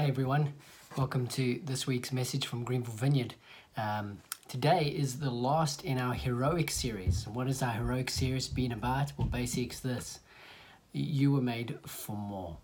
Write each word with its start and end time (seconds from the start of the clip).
Hey 0.00 0.08
everyone, 0.08 0.54
welcome 0.96 1.26
to 1.26 1.60
this 1.62 1.86
week's 1.86 2.10
message 2.10 2.46
from 2.46 2.64
Greenville 2.64 2.94
Vineyard. 2.94 3.34
Um, 3.76 4.16
today 4.48 4.86
is 4.86 5.18
the 5.18 5.30
last 5.30 5.84
in 5.84 5.98
our 5.98 6.14
heroic 6.14 6.70
series. 6.70 7.28
What 7.28 7.48
has 7.48 7.62
our 7.62 7.72
heroic 7.72 8.08
series 8.08 8.48
been 8.48 8.72
about? 8.72 9.12
Well, 9.18 9.26
basically, 9.26 9.64
it's 9.64 9.80
this 9.80 10.20
you 10.94 11.32
were 11.32 11.42
made 11.42 11.78
for 11.84 12.16
more. 12.16 12.56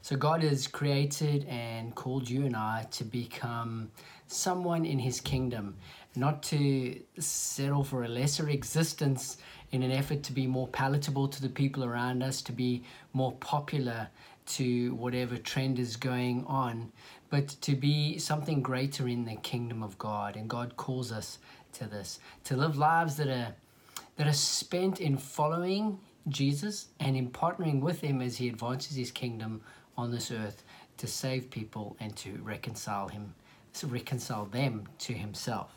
So, 0.00 0.14
God 0.14 0.44
has 0.44 0.68
created 0.68 1.44
and 1.48 1.92
called 1.96 2.30
you 2.30 2.46
and 2.46 2.54
I 2.54 2.86
to 2.92 3.02
become 3.02 3.90
someone 4.28 4.84
in 4.84 5.00
His 5.00 5.20
kingdom, 5.20 5.74
not 6.14 6.40
to 6.44 7.00
settle 7.18 7.82
for 7.82 8.04
a 8.04 8.08
lesser 8.08 8.48
existence 8.48 9.38
in 9.72 9.82
an 9.82 9.90
effort 9.90 10.22
to 10.22 10.32
be 10.32 10.46
more 10.46 10.68
palatable 10.68 11.26
to 11.26 11.42
the 11.42 11.48
people 11.48 11.82
around 11.82 12.22
us, 12.22 12.42
to 12.42 12.52
be 12.52 12.84
more 13.12 13.32
popular 13.32 14.06
to 14.46 14.94
whatever 14.94 15.36
trend 15.36 15.78
is 15.78 15.96
going 15.96 16.44
on, 16.46 16.92
but 17.30 17.48
to 17.48 17.74
be 17.74 18.18
something 18.18 18.62
greater 18.62 19.08
in 19.08 19.24
the 19.24 19.36
kingdom 19.36 19.82
of 19.82 19.98
God. 19.98 20.36
And 20.36 20.48
God 20.48 20.76
calls 20.76 21.10
us 21.10 21.38
to 21.72 21.86
this 21.86 22.20
to 22.44 22.56
live 22.56 22.76
lives 22.76 23.16
that 23.16 23.28
are 23.28 23.54
that 24.16 24.26
are 24.26 24.32
spent 24.32 25.00
in 25.00 25.16
following 25.16 25.98
Jesus 26.28 26.88
and 27.00 27.16
in 27.16 27.30
partnering 27.30 27.80
with 27.80 28.00
Him 28.00 28.20
as 28.20 28.36
He 28.36 28.48
advances 28.48 28.96
His 28.96 29.10
kingdom 29.10 29.60
on 29.96 30.10
this 30.10 30.30
earth 30.30 30.62
to 30.98 31.06
save 31.06 31.50
people 31.50 31.96
and 32.00 32.14
to 32.16 32.38
reconcile 32.42 33.08
Him, 33.08 33.34
to 33.74 33.86
reconcile 33.86 34.46
them 34.46 34.86
to 35.00 35.12
Himself. 35.12 35.76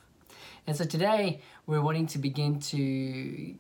And 0.68 0.76
so 0.76 0.86
today 0.86 1.42
we're 1.66 1.82
wanting 1.82 2.08
to 2.08 2.20
begin 2.20 2.60
to 2.60 3.56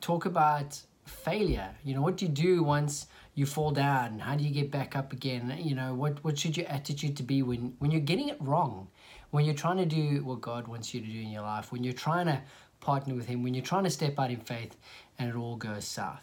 talk 0.00 0.26
about 0.26 0.80
failure. 1.06 1.70
You 1.84 1.94
know, 1.94 2.02
what 2.02 2.16
do 2.16 2.26
you 2.26 2.30
do 2.30 2.62
once 2.62 3.06
you 3.34 3.46
fall 3.46 3.72
down? 3.72 4.20
How 4.20 4.36
do 4.36 4.44
you 4.44 4.50
get 4.50 4.70
back 4.70 4.94
up 4.96 5.12
again? 5.12 5.56
You 5.60 5.74
know, 5.74 5.94
what, 5.94 6.22
what 6.22 6.38
should 6.38 6.56
your 6.56 6.68
attitude 6.68 7.16
to 7.16 7.22
be 7.22 7.42
when, 7.42 7.74
when 7.78 7.90
you're 7.90 8.00
getting 8.00 8.28
it 8.28 8.36
wrong? 8.40 8.88
When 9.30 9.44
you're 9.44 9.54
trying 9.54 9.78
to 9.78 9.86
do 9.86 10.24
what 10.24 10.40
God 10.40 10.68
wants 10.68 10.94
you 10.94 11.00
to 11.00 11.06
do 11.06 11.20
in 11.20 11.30
your 11.30 11.42
life, 11.42 11.72
when 11.72 11.82
you're 11.82 11.92
trying 11.92 12.26
to 12.26 12.40
partner 12.80 13.14
with 13.14 13.26
Him, 13.26 13.42
when 13.42 13.54
you're 13.54 13.64
trying 13.64 13.84
to 13.84 13.90
step 13.90 14.18
out 14.18 14.30
in 14.30 14.40
faith 14.40 14.76
and 15.18 15.28
it 15.28 15.34
all 15.34 15.56
goes 15.56 15.84
south. 15.84 16.22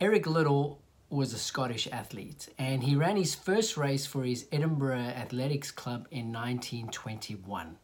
Eric 0.00 0.26
Liddell 0.26 0.80
was 1.08 1.32
a 1.32 1.38
Scottish 1.38 1.86
athlete 1.92 2.48
and 2.58 2.82
he 2.82 2.96
ran 2.96 3.16
his 3.16 3.34
first 3.34 3.76
race 3.76 4.06
for 4.06 4.24
his 4.24 4.46
Edinburgh 4.50 4.96
Athletics 4.96 5.70
Club 5.70 6.08
in 6.10 6.32
1921. 6.32 7.76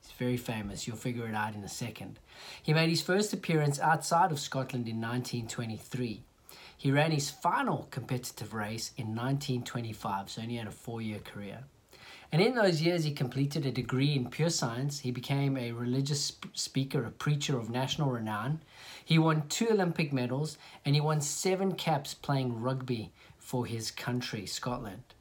He's 0.00 0.12
very 0.12 0.36
famous. 0.36 0.86
You'll 0.86 0.96
figure 0.96 1.28
it 1.28 1.34
out 1.34 1.54
in 1.54 1.62
a 1.62 1.68
second. 1.68 2.18
He 2.62 2.74
made 2.74 2.90
his 2.90 3.00
first 3.00 3.32
appearance 3.32 3.78
outside 3.78 4.32
of 4.32 4.40
Scotland 4.40 4.88
in 4.88 5.00
1923. 5.00 6.24
He 6.82 6.90
ran 6.90 7.12
his 7.12 7.30
final 7.30 7.86
competitive 7.92 8.52
race 8.52 8.90
in 8.96 9.14
1925, 9.14 10.28
so 10.28 10.42
only 10.42 10.56
had 10.56 10.66
a 10.66 10.72
four 10.72 11.00
year 11.00 11.20
career. 11.20 11.60
And 12.32 12.42
in 12.42 12.56
those 12.56 12.82
years, 12.82 13.04
he 13.04 13.12
completed 13.12 13.64
a 13.64 13.70
degree 13.70 14.16
in 14.16 14.28
pure 14.30 14.50
science. 14.50 14.98
He 14.98 15.12
became 15.12 15.56
a 15.56 15.70
religious 15.70 16.32
speaker, 16.54 17.04
a 17.04 17.12
preacher 17.12 17.56
of 17.56 17.70
national 17.70 18.10
renown. 18.10 18.62
He 19.04 19.16
won 19.16 19.46
two 19.48 19.68
Olympic 19.70 20.12
medals 20.12 20.58
and 20.84 20.96
he 20.96 21.00
won 21.00 21.20
seven 21.20 21.76
caps 21.76 22.14
playing 22.14 22.60
rugby 22.60 23.12
for 23.38 23.64
his 23.64 23.92
country, 23.92 24.44
Scotland. 24.44 25.14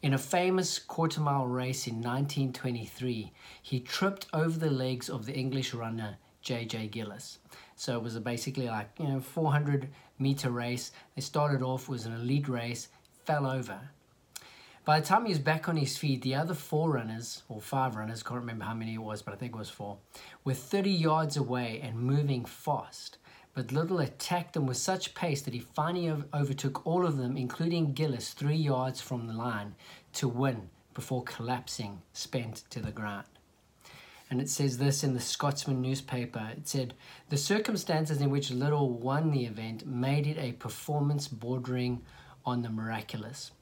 In 0.00 0.14
a 0.14 0.18
famous 0.18 0.78
quarter 0.78 1.20
mile 1.20 1.48
race 1.48 1.88
in 1.88 1.96
1923, 1.96 3.32
he 3.60 3.80
tripped 3.80 4.28
over 4.32 4.56
the 4.56 4.70
legs 4.70 5.10
of 5.10 5.26
the 5.26 5.34
English 5.34 5.74
runner 5.74 6.18
J.J. 6.44 6.88
Gillies. 6.88 7.38
So 7.74 7.96
it 7.96 8.02
was 8.02 8.16
basically 8.20 8.68
like, 8.68 8.90
you 8.98 9.08
know, 9.08 9.18
400 9.18 9.88
meter 10.18 10.50
race. 10.50 10.92
They 11.14 11.22
started 11.22 11.62
off, 11.62 11.88
was 11.88 12.06
an 12.06 12.14
elite 12.14 12.48
race, 12.48 12.88
fell 13.24 13.46
over. 13.46 13.78
By 14.84 15.00
the 15.00 15.06
time 15.06 15.24
he 15.24 15.30
was 15.30 15.38
back 15.38 15.68
on 15.68 15.76
his 15.76 15.96
feet, 15.96 16.22
the 16.22 16.34
other 16.34 16.54
four 16.54 16.90
runners, 16.90 17.42
or 17.48 17.60
five 17.60 17.96
runners, 17.96 18.22
can't 18.22 18.40
remember 18.40 18.66
how 18.66 18.74
many 18.74 18.94
it 18.94 18.98
was, 18.98 19.22
but 19.22 19.32
I 19.32 19.36
think 19.38 19.54
it 19.54 19.58
was 19.58 19.70
four, 19.70 19.96
were 20.44 20.52
30 20.52 20.90
yards 20.90 21.36
away 21.36 21.80
and 21.82 21.98
moving 21.98 22.44
fast 22.44 23.16
but 23.54 23.70
Liddell 23.70 24.00
attacked 24.00 24.54
them 24.54 24.66
with 24.66 24.76
such 24.76 25.14
pace 25.14 25.40
that 25.42 25.54
he 25.54 25.60
finally 25.60 26.12
overtook 26.34 26.84
all 26.84 27.06
of 27.06 27.16
them, 27.16 27.36
including 27.36 27.92
Gillies, 27.92 28.32
three 28.32 28.56
yards 28.56 29.00
from 29.00 29.28
the 29.28 29.32
line 29.32 29.76
to 30.14 30.26
win 30.26 30.70
before 30.92 31.22
collapsing, 31.22 32.02
spent 32.12 32.64
to 32.70 32.80
the 32.80 32.90
ground. 32.90 33.26
And 34.30 34.40
it 34.40 34.48
says 34.48 34.78
this 34.78 35.04
in 35.04 35.14
the 35.14 35.20
Scotsman 35.20 35.82
newspaper. 35.82 36.50
It 36.56 36.66
said, 36.66 36.94
The 37.28 37.36
circumstances 37.36 38.20
in 38.20 38.30
which 38.30 38.50
Liddell 38.50 38.90
won 38.90 39.30
the 39.30 39.44
event 39.44 39.86
made 39.86 40.26
it 40.26 40.38
a 40.38 40.52
performance 40.52 41.28
bordering 41.28 42.02
on 42.44 42.62
the 42.62 42.70
miraculous. 42.70 43.52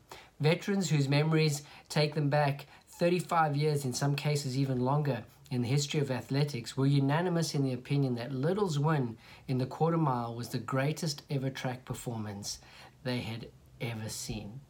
Veterans 0.41 0.91
whose 0.91 1.09
memories 1.09 1.63
take 1.89 2.15
them 2.15 2.29
back 2.29 2.67
35 2.89 3.57
years, 3.57 3.85
in 3.85 3.93
some 3.93 4.15
cases 4.15 4.57
even 4.57 4.81
longer, 4.81 5.25
in 5.51 5.63
the 5.63 5.69
history 5.69 6.01
of 6.01 6.11
athletics 6.11 6.77
were 6.77 6.87
unanimous 6.87 7.55
in 7.55 7.63
the 7.63 7.75
opinion 7.75 8.15
that 8.15 8.33
Liddell's 8.33 8.79
win 8.79 9.19
in 9.47 9.59
the 9.59 9.67
quarter 9.67 9.99
mile 9.99 10.35
was 10.35 10.49
the 10.49 10.59
greatest 10.59 11.23
ever 11.29 11.51
track 11.51 11.85
performance 11.85 12.59
they 13.05 13.19
had 13.19 13.49
ever 13.81 14.09
seen. 14.09 14.61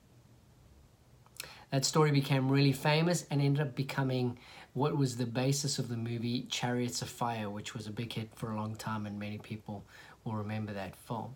That 1.72 1.86
story 1.86 2.10
became 2.10 2.50
really 2.50 2.72
famous 2.72 3.24
and 3.30 3.40
ended 3.40 3.66
up 3.66 3.74
becoming 3.74 4.38
what 4.74 4.94
was 4.94 5.16
the 5.16 5.24
basis 5.24 5.78
of 5.78 5.88
the 5.88 5.96
movie 5.96 6.42
Chariots 6.50 7.00
of 7.00 7.08
Fire, 7.08 7.48
which 7.48 7.72
was 7.72 7.86
a 7.86 7.90
big 7.90 8.12
hit 8.12 8.28
for 8.34 8.50
a 8.50 8.56
long 8.56 8.76
time, 8.76 9.06
and 9.06 9.18
many 9.18 9.38
people 9.38 9.82
will 10.22 10.34
remember 10.34 10.74
that 10.74 10.94
film. 10.94 11.34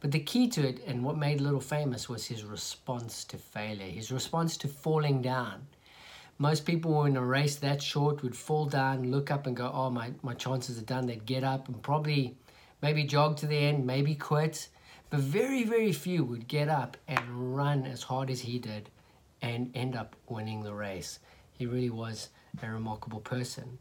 But 0.00 0.12
the 0.12 0.20
key 0.20 0.48
to 0.48 0.66
it 0.66 0.82
and 0.86 1.04
what 1.04 1.18
made 1.18 1.42
Liddell 1.42 1.60
famous 1.60 2.08
was 2.08 2.24
his 2.24 2.42
response 2.42 3.22
to 3.24 3.36
failure, 3.36 3.84
his 3.84 4.10
response 4.10 4.56
to 4.58 4.68
falling 4.68 5.20
down. 5.20 5.66
Most 6.38 6.64
people 6.64 7.04
in 7.04 7.14
a 7.18 7.22
race 7.22 7.56
that 7.56 7.82
short 7.82 8.22
would 8.22 8.34
fall 8.34 8.64
down, 8.64 9.10
look 9.10 9.30
up 9.30 9.46
and 9.46 9.54
go, 9.54 9.70
oh, 9.74 9.90
my, 9.90 10.12
my 10.22 10.32
chances 10.32 10.78
are 10.78 10.86
done. 10.86 11.06
They'd 11.06 11.26
get 11.26 11.44
up 11.44 11.68
and 11.68 11.82
probably 11.82 12.34
maybe 12.80 13.04
jog 13.04 13.36
to 13.38 13.46
the 13.46 13.58
end, 13.58 13.86
maybe 13.86 14.14
quit. 14.14 14.68
But 15.10 15.20
very, 15.20 15.64
very 15.64 15.92
few 15.92 16.24
would 16.24 16.48
get 16.48 16.70
up 16.70 16.96
and 17.06 17.54
run 17.54 17.84
as 17.84 18.04
hard 18.04 18.30
as 18.30 18.40
he 18.40 18.58
did 18.58 18.88
and 19.42 19.70
end 19.74 19.96
up 19.96 20.16
winning 20.28 20.62
the 20.62 20.74
race. 20.74 21.18
He 21.52 21.66
really 21.66 21.90
was 21.90 22.28
a 22.62 22.70
remarkable 22.70 23.20
person. 23.20 23.78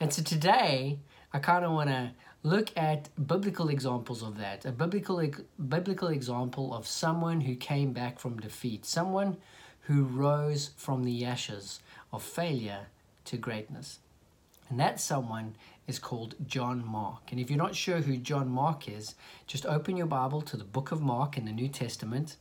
And 0.00 0.12
so 0.12 0.22
today, 0.22 0.98
I 1.32 1.38
kind 1.38 1.64
of 1.64 1.72
want 1.72 1.90
to 1.90 2.12
look 2.42 2.70
at 2.76 3.08
biblical 3.26 3.68
examples 3.68 4.22
of 4.22 4.38
that. 4.38 4.64
A 4.64 4.72
biblical 4.72 5.22
biblical 5.68 6.08
example 6.08 6.74
of 6.74 6.86
someone 6.86 7.40
who 7.42 7.54
came 7.54 7.92
back 7.92 8.18
from 8.18 8.40
defeat, 8.40 8.84
someone 8.84 9.36
who 9.82 10.04
rose 10.04 10.70
from 10.76 11.04
the 11.04 11.24
ashes 11.24 11.80
of 12.12 12.22
failure 12.22 12.86
to 13.24 13.36
greatness. 13.36 14.00
And 14.68 14.78
that 14.80 15.00
someone 15.00 15.56
is 15.86 15.98
called 15.98 16.34
John 16.46 16.84
Mark. 16.86 17.30
And 17.30 17.40
if 17.40 17.50
you're 17.50 17.58
not 17.58 17.74
sure 17.74 18.00
who 18.00 18.16
John 18.16 18.48
Mark 18.48 18.88
is, 18.88 19.14
just 19.46 19.66
open 19.66 19.96
your 19.96 20.06
Bible 20.06 20.40
to 20.42 20.56
the 20.56 20.64
book 20.64 20.92
of 20.92 21.02
Mark 21.02 21.36
in 21.36 21.44
the 21.44 21.52
New 21.52 21.68
Testament, 21.68 22.36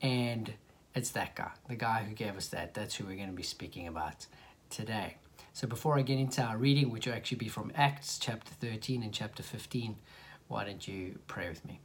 and 0.00 0.54
it's 0.94 1.10
that 1.10 1.34
guy, 1.34 1.50
the 1.68 1.74
guy 1.74 2.04
who 2.08 2.14
gave 2.14 2.36
us 2.36 2.48
that. 2.48 2.74
That's 2.74 2.94
who 2.94 3.04
we're 3.04 3.16
going 3.16 3.28
to 3.28 3.34
be 3.34 3.42
speaking 3.42 3.88
about 3.88 4.26
today. 4.70 5.16
So 5.52 5.66
before 5.66 5.98
I 5.98 6.02
get 6.02 6.18
into 6.18 6.42
our 6.42 6.56
reading, 6.56 6.90
which 6.90 7.06
will 7.06 7.14
actually 7.14 7.38
be 7.38 7.48
from 7.48 7.72
Acts 7.74 8.18
chapter 8.18 8.52
13 8.60 9.02
and 9.02 9.12
chapter 9.12 9.42
15, 9.42 9.96
why 10.48 10.64
don't 10.64 10.86
you 10.86 11.18
pray 11.26 11.48
with 11.48 11.64
me? 11.64 11.80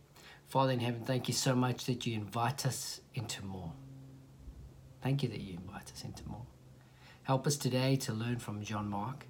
Father 0.48 0.74
in 0.74 0.80
heaven, 0.80 1.03
thank 1.06 1.28
you 1.28 1.34
so 1.34 1.56
much 1.56 1.86
that 1.86 2.06
you 2.06 2.16
invite 2.16 2.66
us 2.66 3.02
into 3.14 3.46
more. 3.46 3.72
Thank 5.02 5.24
you 5.24 5.30
that 5.30 5.42
you 5.42 5.53
invite 5.53 5.92
us 5.92 6.03
into 6.03 6.28
more. 6.28 6.46
Help 7.24 7.46
us 7.46 7.58
today 7.58 7.96
to 7.98 8.14
learn 8.14 8.40
from 8.40 8.64
John 8.64 8.90
Mark. 8.90 9.25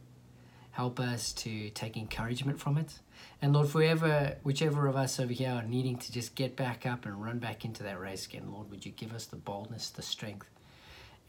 Help 0.79 1.01
us 1.01 1.33
to 1.33 1.69
take 1.71 1.97
encouragement 1.97 2.57
from 2.57 2.77
it. 2.77 2.99
And 3.41 3.51
Lord, 3.51 3.67
forever, 3.67 4.37
whichever 4.43 4.87
of 4.87 4.95
us 4.95 5.19
over 5.19 5.33
here 5.33 5.49
are 5.49 5.63
needing 5.63 5.97
to 5.97 6.09
just 6.09 6.35
get 6.35 6.55
back 6.55 6.85
up 6.85 7.05
and 7.05 7.21
run 7.21 7.37
back 7.37 7.65
into 7.65 7.83
that 7.83 7.99
race 7.99 8.25
again, 8.25 8.49
Lord, 8.49 8.71
would 8.71 8.85
you 8.85 8.93
give 8.93 9.13
us 9.13 9.25
the 9.25 9.35
boldness, 9.35 9.89
the 9.89 10.01
strength, 10.01 10.49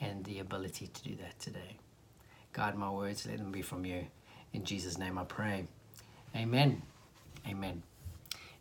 and 0.00 0.24
the 0.24 0.38
ability 0.38 0.86
to 0.86 1.02
do 1.02 1.16
that 1.16 1.40
today? 1.40 1.78
God, 2.52 2.76
my 2.76 2.90
words, 2.90 3.26
let 3.26 3.38
them 3.38 3.50
be 3.50 3.60
from 3.60 3.84
you. 3.84 4.06
In 4.52 4.62
Jesus' 4.62 4.98
name 4.98 5.18
I 5.18 5.24
pray. 5.24 5.64
Amen. 6.36 6.82
Amen. 7.48 7.82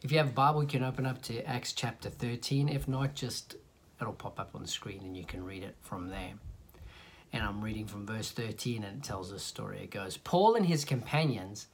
If 0.02 0.12
you 0.12 0.18
have 0.18 0.30
a 0.30 0.32
Bible, 0.32 0.64
you 0.64 0.70
can 0.70 0.84
open 0.84 1.06
up 1.06 1.22
to 1.22 1.48
Acts 1.48 1.74
chapter 1.74 2.10
13. 2.10 2.68
If 2.68 2.88
not, 2.88 3.14
just 3.14 3.58
it'll 4.02 4.14
pop 4.14 4.40
up 4.40 4.56
on 4.56 4.64
the 4.64 4.68
screen 4.68 5.02
and 5.04 5.16
you 5.16 5.24
can 5.24 5.46
read 5.46 5.62
it 5.62 5.76
from 5.84 6.10
there 6.10 6.34
and 7.32 7.44
I'm 7.44 7.62
reading 7.62 7.86
from 7.86 8.06
verse 8.06 8.32
13 8.32 8.84
and 8.84 8.98
it 8.98 9.04
tells 9.04 9.32
this 9.32 9.44
story. 9.44 9.82
It 9.84 9.92
goes, 9.92 10.18
Paul 10.18 10.56
and 10.56 10.66
his 10.66 10.86
companions 10.86 11.68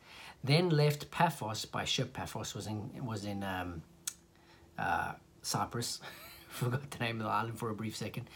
then 0.44 0.70
left 0.70 1.10
Paphos 1.12 1.66
by 1.66 1.86
ship. 1.86 2.14
Paphos 2.14 2.54
was 2.54 2.68
in, 2.68 3.06
was 3.06 3.26
in 3.26 3.44
um, 3.44 3.82
uh, 4.78 5.14
Cyprus. 5.42 6.00
Forgot 6.50 6.92
the 6.92 7.00
name 7.00 7.20
of 7.20 7.26
the 7.26 7.32
island 7.32 7.58
for 7.58 7.70
a 7.70 7.76
brief 7.76 7.96
second. 7.96 8.30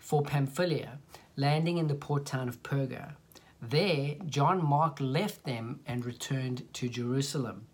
For 0.00 0.22
Pamphylia, 0.22 0.98
landing 1.36 1.78
in 1.78 1.88
the 1.88 1.94
port 1.94 2.24
town 2.24 2.48
of 2.48 2.62
Perga. 2.62 3.14
There, 3.60 4.14
John 4.26 4.64
Mark 4.64 4.98
left 5.00 5.44
them 5.44 5.80
and 5.86 6.04
returned 6.04 6.72
to 6.74 6.88
Jerusalem. 6.88 7.66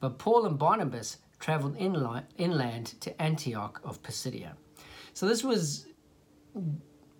But 0.00 0.18
Paul 0.18 0.46
and 0.46 0.58
Barnabas 0.58 1.18
traveled 1.38 1.76
inland 1.76 3.00
to 3.00 3.22
Antioch 3.22 3.80
of 3.84 4.02
Pisidia. 4.02 4.52
So 5.14 5.26
this 5.26 5.42
was 5.42 5.86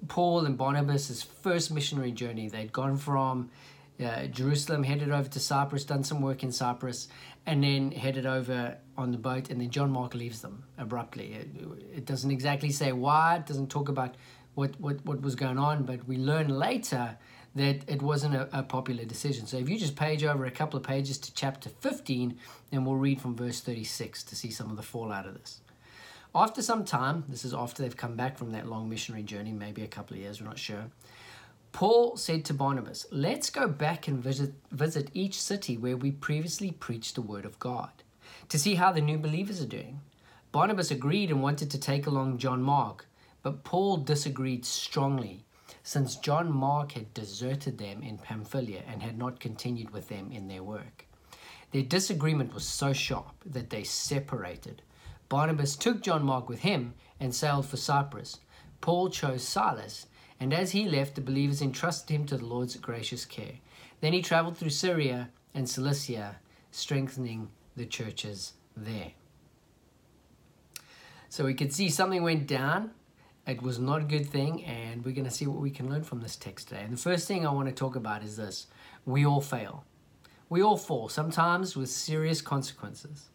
Paul 0.09 0.47
and 0.47 0.57
Barnabas' 0.57 1.23
first 1.23 1.71
missionary 1.71 2.13
journey. 2.13 2.49
They'd 2.49 2.73
gone 2.73 2.97
from 2.97 3.51
uh, 4.03 4.27
Jerusalem, 4.27 4.83
headed 4.83 5.11
over 5.11 5.29
to 5.29 5.41
Cyprus, 5.41 5.85
done 5.85 6.05
some 6.05 6.21
work 6.21 6.43
in 6.43 6.53
Cyprus, 6.53 7.09
and 7.47 7.63
then 7.63 7.93
headed 7.93 8.27
over 8.27 8.79
on 8.97 9.13
the 9.13 9.19
boat. 9.19 9.51
And 9.51 9.61
then 9.61 9.71
John 9.71 9.91
Mark 9.91 10.15
leaves 10.15 10.43
them 10.43 10.65
abruptly. 10.79 11.35
It, 11.35 11.49
it 11.97 12.05
doesn't 12.05 12.31
exactly 12.31 12.71
say 12.71 12.93
why, 12.93 13.37
it 13.37 13.47
doesn't 13.47 13.71
talk 13.71 13.89
about 13.89 14.17
what, 14.55 14.79
what, 14.81 15.05
what 15.05 15.23
was 15.23 15.35
going 15.35 15.59
on, 15.59 15.85
but 15.85 16.07
we 16.07 16.17
learn 16.17 16.49
later 16.49 17.17
that 17.55 17.83
it 17.87 18.01
wasn't 18.01 18.35
a, 18.35 18.59
a, 18.59 18.63
popular 18.63 19.05
decision. 19.05 19.47
So 19.47 19.59
if 19.59 19.69
you 19.69 19.79
just 19.79 19.95
page 19.95 20.25
over 20.25 20.47
a 20.47 20.51
couple 20.51 20.79
of 20.79 20.85
pages 20.85 21.19
to 21.19 21.35
chapter 21.35 21.69
15, 21.69 22.39
then 22.71 22.85
we'll 22.85 22.97
read 22.97 23.21
from 23.21 23.37
verse 23.37 23.61
36 23.61 24.23
to 24.25 24.37
see 24.37 24.51
some 24.51 24.71
of 24.71 24.77
the 24.77 24.83
fallout 24.83 25.27
of 25.27 25.35
this. 25.35 25.61
After 26.35 26.63
some 26.63 26.85
time, 26.85 27.25
this 27.29 27.45
is 27.45 27.53
after 27.53 27.83
they've 27.83 27.97
come 27.97 28.17
back 28.17 28.39
from 28.39 28.53
that 28.53 28.67
long 28.67 28.89
missionary 28.89 29.23
journey, 29.23 29.53
maybe 29.53 29.83
a 29.83 29.89
couple 29.89 30.17
of 30.17 30.23
years, 30.23 30.41
we're 30.41 30.49
not 30.49 30.59
sure. 30.59 30.87
Paul 31.73 32.17
said 32.17 32.45
to 32.47 32.55
Barnabas, 32.55 33.07
Let's 33.11 33.51
go 33.51 33.69
back 33.69 34.09
and 34.09 34.23
visit, 34.23 34.55
visit 34.71 35.11
each 35.13 35.41
city 35.41 35.77
where 35.77 35.97
we 35.97 36.11
previously 36.11 36.71
preached 36.71 37.17
the 37.17 37.23
word 37.23 37.45
of 37.45 37.59
God 37.59 37.91
to 38.49 38.59
see 38.59 38.77
how 38.77 38.93
the 38.93 39.01
new 39.01 39.19
believers 39.19 39.61
are 39.61 39.67
doing. 39.67 40.01
Barnabas 40.53 40.91
agreed 40.91 41.31
and 41.31 41.43
wanted 41.43 41.71
to 41.71 41.79
take 41.79 42.07
along 42.07 42.39
John 42.39 42.63
Mark, 42.63 43.07
but 43.43 43.65
Paul 43.65 43.99
disagreed 43.99 44.65
strongly 44.65 45.45
since 45.83 46.17
John 46.17 46.51
Mark 46.53 46.93
had 46.93 47.13
deserted 47.13 47.79
them 47.79 48.03
in 48.03 48.19
Pamphylia 48.19 48.83
and 48.87 49.03
had 49.03 49.19
not 49.19 49.41
continued 49.41 49.91
with 49.91 50.09
them 50.09 50.31
in 50.31 50.49
their 50.49 50.63
work. 50.63 51.07
Their 51.73 51.83
disagreement 51.83 52.55
was 52.55 52.67
so 52.67 52.93
sharp 52.93 53.35
that 53.47 53.71
they 53.71 53.83
separated. 53.83 54.83
Barnabas 55.33 55.77
took 55.77 56.03
John 56.03 56.25
Mark 56.25 56.51
with 56.51 56.59
him 56.59 56.93
and 57.19 57.35
sailed 57.35 57.65
for 57.65 57.79
Cyprus. 57.79 58.41
Paul 58.83 59.09
chose 59.09 59.43
Silas, 59.43 60.05
and 60.39 60.53
as 60.53 60.73
he 60.73 60.87
left, 60.87 61.15
the 61.15 61.23
believers 61.23 61.63
entrusted 61.63 62.15
him 62.15 62.27
to 62.27 62.37
the 62.37 62.45
Lord's 62.45 62.77
gracious 62.77 63.25
care. 63.25 63.55
Then 64.03 64.13
he 64.13 64.21
traveled 64.21 64.59
through 64.59 64.69
Syria 64.69 65.31
and 65.55 65.67
Cilicia, 65.67 66.37
strengthening 66.71 67.49
the 67.77 67.87
churches 67.87 68.53
there. 68.77 69.13
So 71.31 71.47
we 71.47 71.55
could 71.55 71.73
see 71.73 71.89
something 71.89 72.23
went 72.23 72.47
down 72.47 72.91
it 73.47 73.63
was 73.63 73.79
not 73.79 74.03
a 74.03 74.05
good 74.05 74.27
thing, 74.27 74.63
and 74.67 75.03
we're 75.03 75.15
going 75.15 75.25
to 75.25 75.31
see 75.31 75.47
what 75.47 75.63
we 75.63 75.71
can 75.71 75.89
learn 75.89 76.05
from 76.05 76.21
this 76.21 76.37
text 76.37 76.69
today. 76.69 76.83
And 76.83 76.93
the 76.93 77.01
first 77.01 77.27
thing 77.27 77.47
I 77.47 77.53
want 77.53 77.69
to 77.69 77.75
talk 77.75 77.97
about 77.97 78.23
is 78.23 78.37
this 78.37 78.67
we 79.07 79.25
all 79.25 79.41
fail. 79.41 79.87
We 80.51 80.63
all 80.63 80.77
fall, 80.77 81.09
sometimes 81.09 81.75
with 81.75 81.89
serious 81.89 82.43
consequences. 82.43 83.31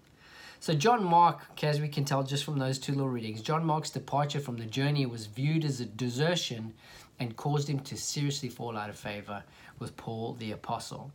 So, 0.59 0.73
John 0.73 1.03
Mark, 1.03 1.39
as 1.63 1.79
we 1.79 1.87
can 1.87 2.03
tell 2.03 2.23
just 2.23 2.43
from 2.43 2.57
those 2.57 2.79
two 2.79 2.93
little 2.93 3.09
readings, 3.09 3.41
John 3.41 3.63
Mark's 3.63 3.91
departure 3.91 4.39
from 4.39 4.57
the 4.57 4.65
journey 4.65 5.05
was 5.05 5.27
viewed 5.27 5.63
as 5.63 5.79
a 5.79 5.85
desertion 5.85 6.73
and 7.19 7.35
caused 7.35 7.67
him 7.67 7.79
to 7.81 7.95
seriously 7.95 8.49
fall 8.49 8.77
out 8.77 8.89
of 8.89 8.97
favor 8.97 9.43
with 9.79 9.95
Paul 9.97 10.33
the 10.33 10.51
Apostle. 10.51 11.11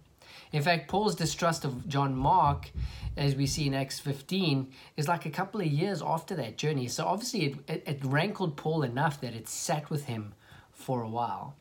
In 0.52 0.62
fact, 0.62 0.88
Paul's 0.88 1.16
distrust 1.16 1.64
of 1.64 1.88
John 1.88 2.14
Mark, 2.14 2.70
as 3.16 3.34
we 3.34 3.46
see 3.46 3.66
in 3.66 3.74
Acts 3.74 3.98
15, 4.00 4.70
is 4.96 5.08
like 5.08 5.26
a 5.26 5.30
couple 5.30 5.60
of 5.60 5.66
years 5.66 6.02
after 6.02 6.34
that 6.36 6.56
journey. 6.56 6.88
So 6.88 7.04
obviously, 7.04 7.44
it, 7.46 7.58
it, 7.68 7.82
it 7.86 8.04
rankled 8.04 8.56
Paul 8.56 8.82
enough 8.82 9.20
that 9.22 9.34
it 9.34 9.48
sat 9.48 9.90
with 9.90 10.04
him 10.04 10.34
for 10.72 11.02
a 11.02 11.08
while. 11.08 11.56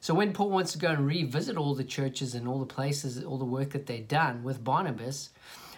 So 0.00 0.14
when 0.14 0.32
Paul 0.32 0.50
wants 0.50 0.72
to 0.72 0.78
go 0.78 0.88
and 0.88 1.06
revisit 1.06 1.56
all 1.56 1.74
the 1.74 1.84
churches 1.84 2.34
and 2.34 2.48
all 2.48 2.58
the 2.58 2.66
places, 2.66 3.22
all 3.22 3.38
the 3.38 3.44
work 3.44 3.70
that 3.70 3.86
they've 3.86 4.06
done 4.06 4.42
with 4.42 4.64
Barnabas, 4.64 5.30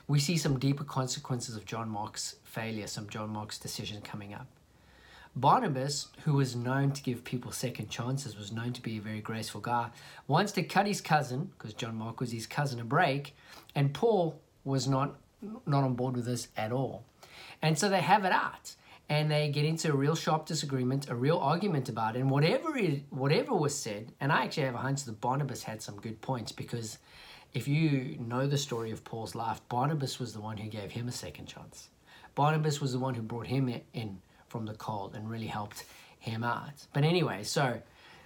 we 0.06 0.18
see 0.18 0.36
some 0.36 0.58
deeper 0.58 0.84
consequences 0.84 1.56
of 1.56 1.64
John 1.64 1.88
Mark's 1.88 2.36
failure, 2.44 2.86
some 2.86 3.08
John 3.08 3.30
Mark's 3.30 3.58
decision 3.58 4.02
coming 4.02 4.34
up. 4.34 4.46
Barnabas, 5.36 6.08
who 6.24 6.34
was 6.34 6.54
known 6.54 6.92
to 6.92 7.02
give 7.02 7.24
people 7.24 7.50
second 7.50 7.90
chances, 7.90 8.36
was 8.36 8.52
known 8.52 8.72
to 8.72 8.80
be 8.80 8.98
a 8.98 9.00
very 9.00 9.20
graceful 9.20 9.60
guy, 9.60 9.90
wants 10.28 10.52
to 10.52 10.62
cut 10.62 10.86
his 10.86 11.00
cousin, 11.00 11.50
because 11.58 11.74
John 11.74 11.96
Mark 11.96 12.20
was 12.20 12.30
his 12.30 12.46
cousin, 12.46 12.80
a 12.80 12.84
break, 12.84 13.34
and 13.74 13.92
Paul 13.92 14.40
was 14.64 14.86
not 14.86 15.16
not 15.66 15.84
on 15.84 15.94
board 15.94 16.16
with 16.16 16.24
this 16.24 16.48
at 16.56 16.72
all. 16.72 17.04
And 17.60 17.78
so 17.78 17.88
they 17.88 18.00
have 18.00 18.24
it 18.24 18.32
out 18.32 18.74
and 19.08 19.30
they 19.30 19.48
get 19.48 19.64
into 19.64 19.92
a 19.92 19.96
real 19.96 20.14
sharp 20.14 20.46
disagreement, 20.46 21.10
a 21.10 21.14
real 21.14 21.38
argument 21.38 21.88
about 21.88 22.16
it. 22.16 22.20
And 22.20 22.30
whatever 22.30 22.76
it, 22.76 23.02
whatever 23.10 23.54
was 23.54 23.74
said, 23.74 24.12
and 24.20 24.32
I 24.32 24.44
actually 24.44 24.64
have 24.64 24.74
a 24.74 24.78
hunch 24.78 25.04
that 25.04 25.20
Barnabas 25.20 25.64
had 25.64 25.82
some 25.82 25.96
good 25.96 26.20
points 26.22 26.52
because 26.52 26.98
if 27.54 27.68
you 27.68 28.18
know 28.18 28.46
the 28.46 28.58
story 28.58 28.90
of 28.90 29.04
Paul's 29.04 29.36
life, 29.36 29.60
Barnabas 29.68 30.18
was 30.18 30.32
the 30.32 30.40
one 30.40 30.56
who 30.56 30.68
gave 30.68 30.90
him 30.90 31.06
a 31.06 31.12
second 31.12 31.46
chance. 31.46 31.88
Barnabas 32.34 32.80
was 32.80 32.92
the 32.92 32.98
one 32.98 33.14
who 33.14 33.22
brought 33.22 33.46
him 33.46 33.72
in 33.92 34.20
from 34.48 34.66
the 34.66 34.74
cold 34.74 35.14
and 35.14 35.30
really 35.30 35.46
helped 35.46 35.84
him 36.18 36.42
out. 36.42 36.86
But 36.92 37.04
anyway, 37.04 37.44
so 37.44 37.80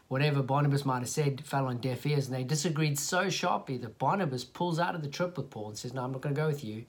whatever 0.08 0.42
Barnabas 0.42 0.86
might 0.86 1.00
have 1.00 1.10
said 1.10 1.44
fell 1.44 1.66
on 1.66 1.76
deaf 1.76 2.06
ears, 2.06 2.26
and 2.26 2.34
they 2.34 2.42
disagreed 2.42 2.98
so 2.98 3.28
sharply 3.28 3.76
that 3.78 3.98
Barnabas 3.98 4.44
pulls 4.44 4.78
out 4.78 4.94
of 4.94 5.02
the 5.02 5.08
trip 5.08 5.36
with 5.36 5.50
Paul 5.50 5.68
and 5.68 5.78
says, 5.78 5.92
No, 5.92 6.04
I'm 6.04 6.12
not 6.12 6.22
going 6.22 6.34
to 6.34 6.40
go 6.40 6.46
with 6.46 6.64
you 6.64 6.86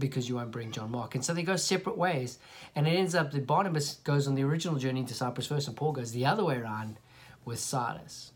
because 0.00 0.28
you 0.28 0.34
won't 0.34 0.50
bring 0.50 0.72
John 0.72 0.90
Mark. 0.90 1.14
And 1.14 1.24
so 1.24 1.32
they 1.32 1.42
go 1.42 1.56
separate 1.56 1.96
ways. 1.96 2.38
And 2.74 2.86
it 2.86 2.92
ends 2.92 3.14
up 3.14 3.30
that 3.32 3.46
Barnabas 3.46 3.96
goes 4.04 4.26
on 4.26 4.34
the 4.34 4.44
original 4.44 4.76
journey 4.78 5.04
to 5.04 5.14
Cyprus 5.14 5.46
first, 5.46 5.68
and 5.68 5.76
Paul 5.76 5.92
goes 5.92 6.10
the 6.10 6.26
other 6.26 6.44
way 6.44 6.56
around 6.56 6.98
with 7.44 7.60
Silas. 7.60 8.32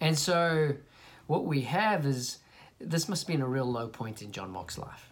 And 0.00 0.18
so 0.18 0.74
what 1.26 1.44
we 1.44 1.62
have 1.62 2.04
is 2.04 2.38
this 2.80 3.08
must 3.08 3.22
have 3.22 3.28
been 3.28 3.42
a 3.42 3.48
real 3.48 3.70
low 3.70 3.88
point 3.88 4.22
in 4.22 4.32
John 4.32 4.50
Mark's 4.50 4.78
life. 4.78 5.10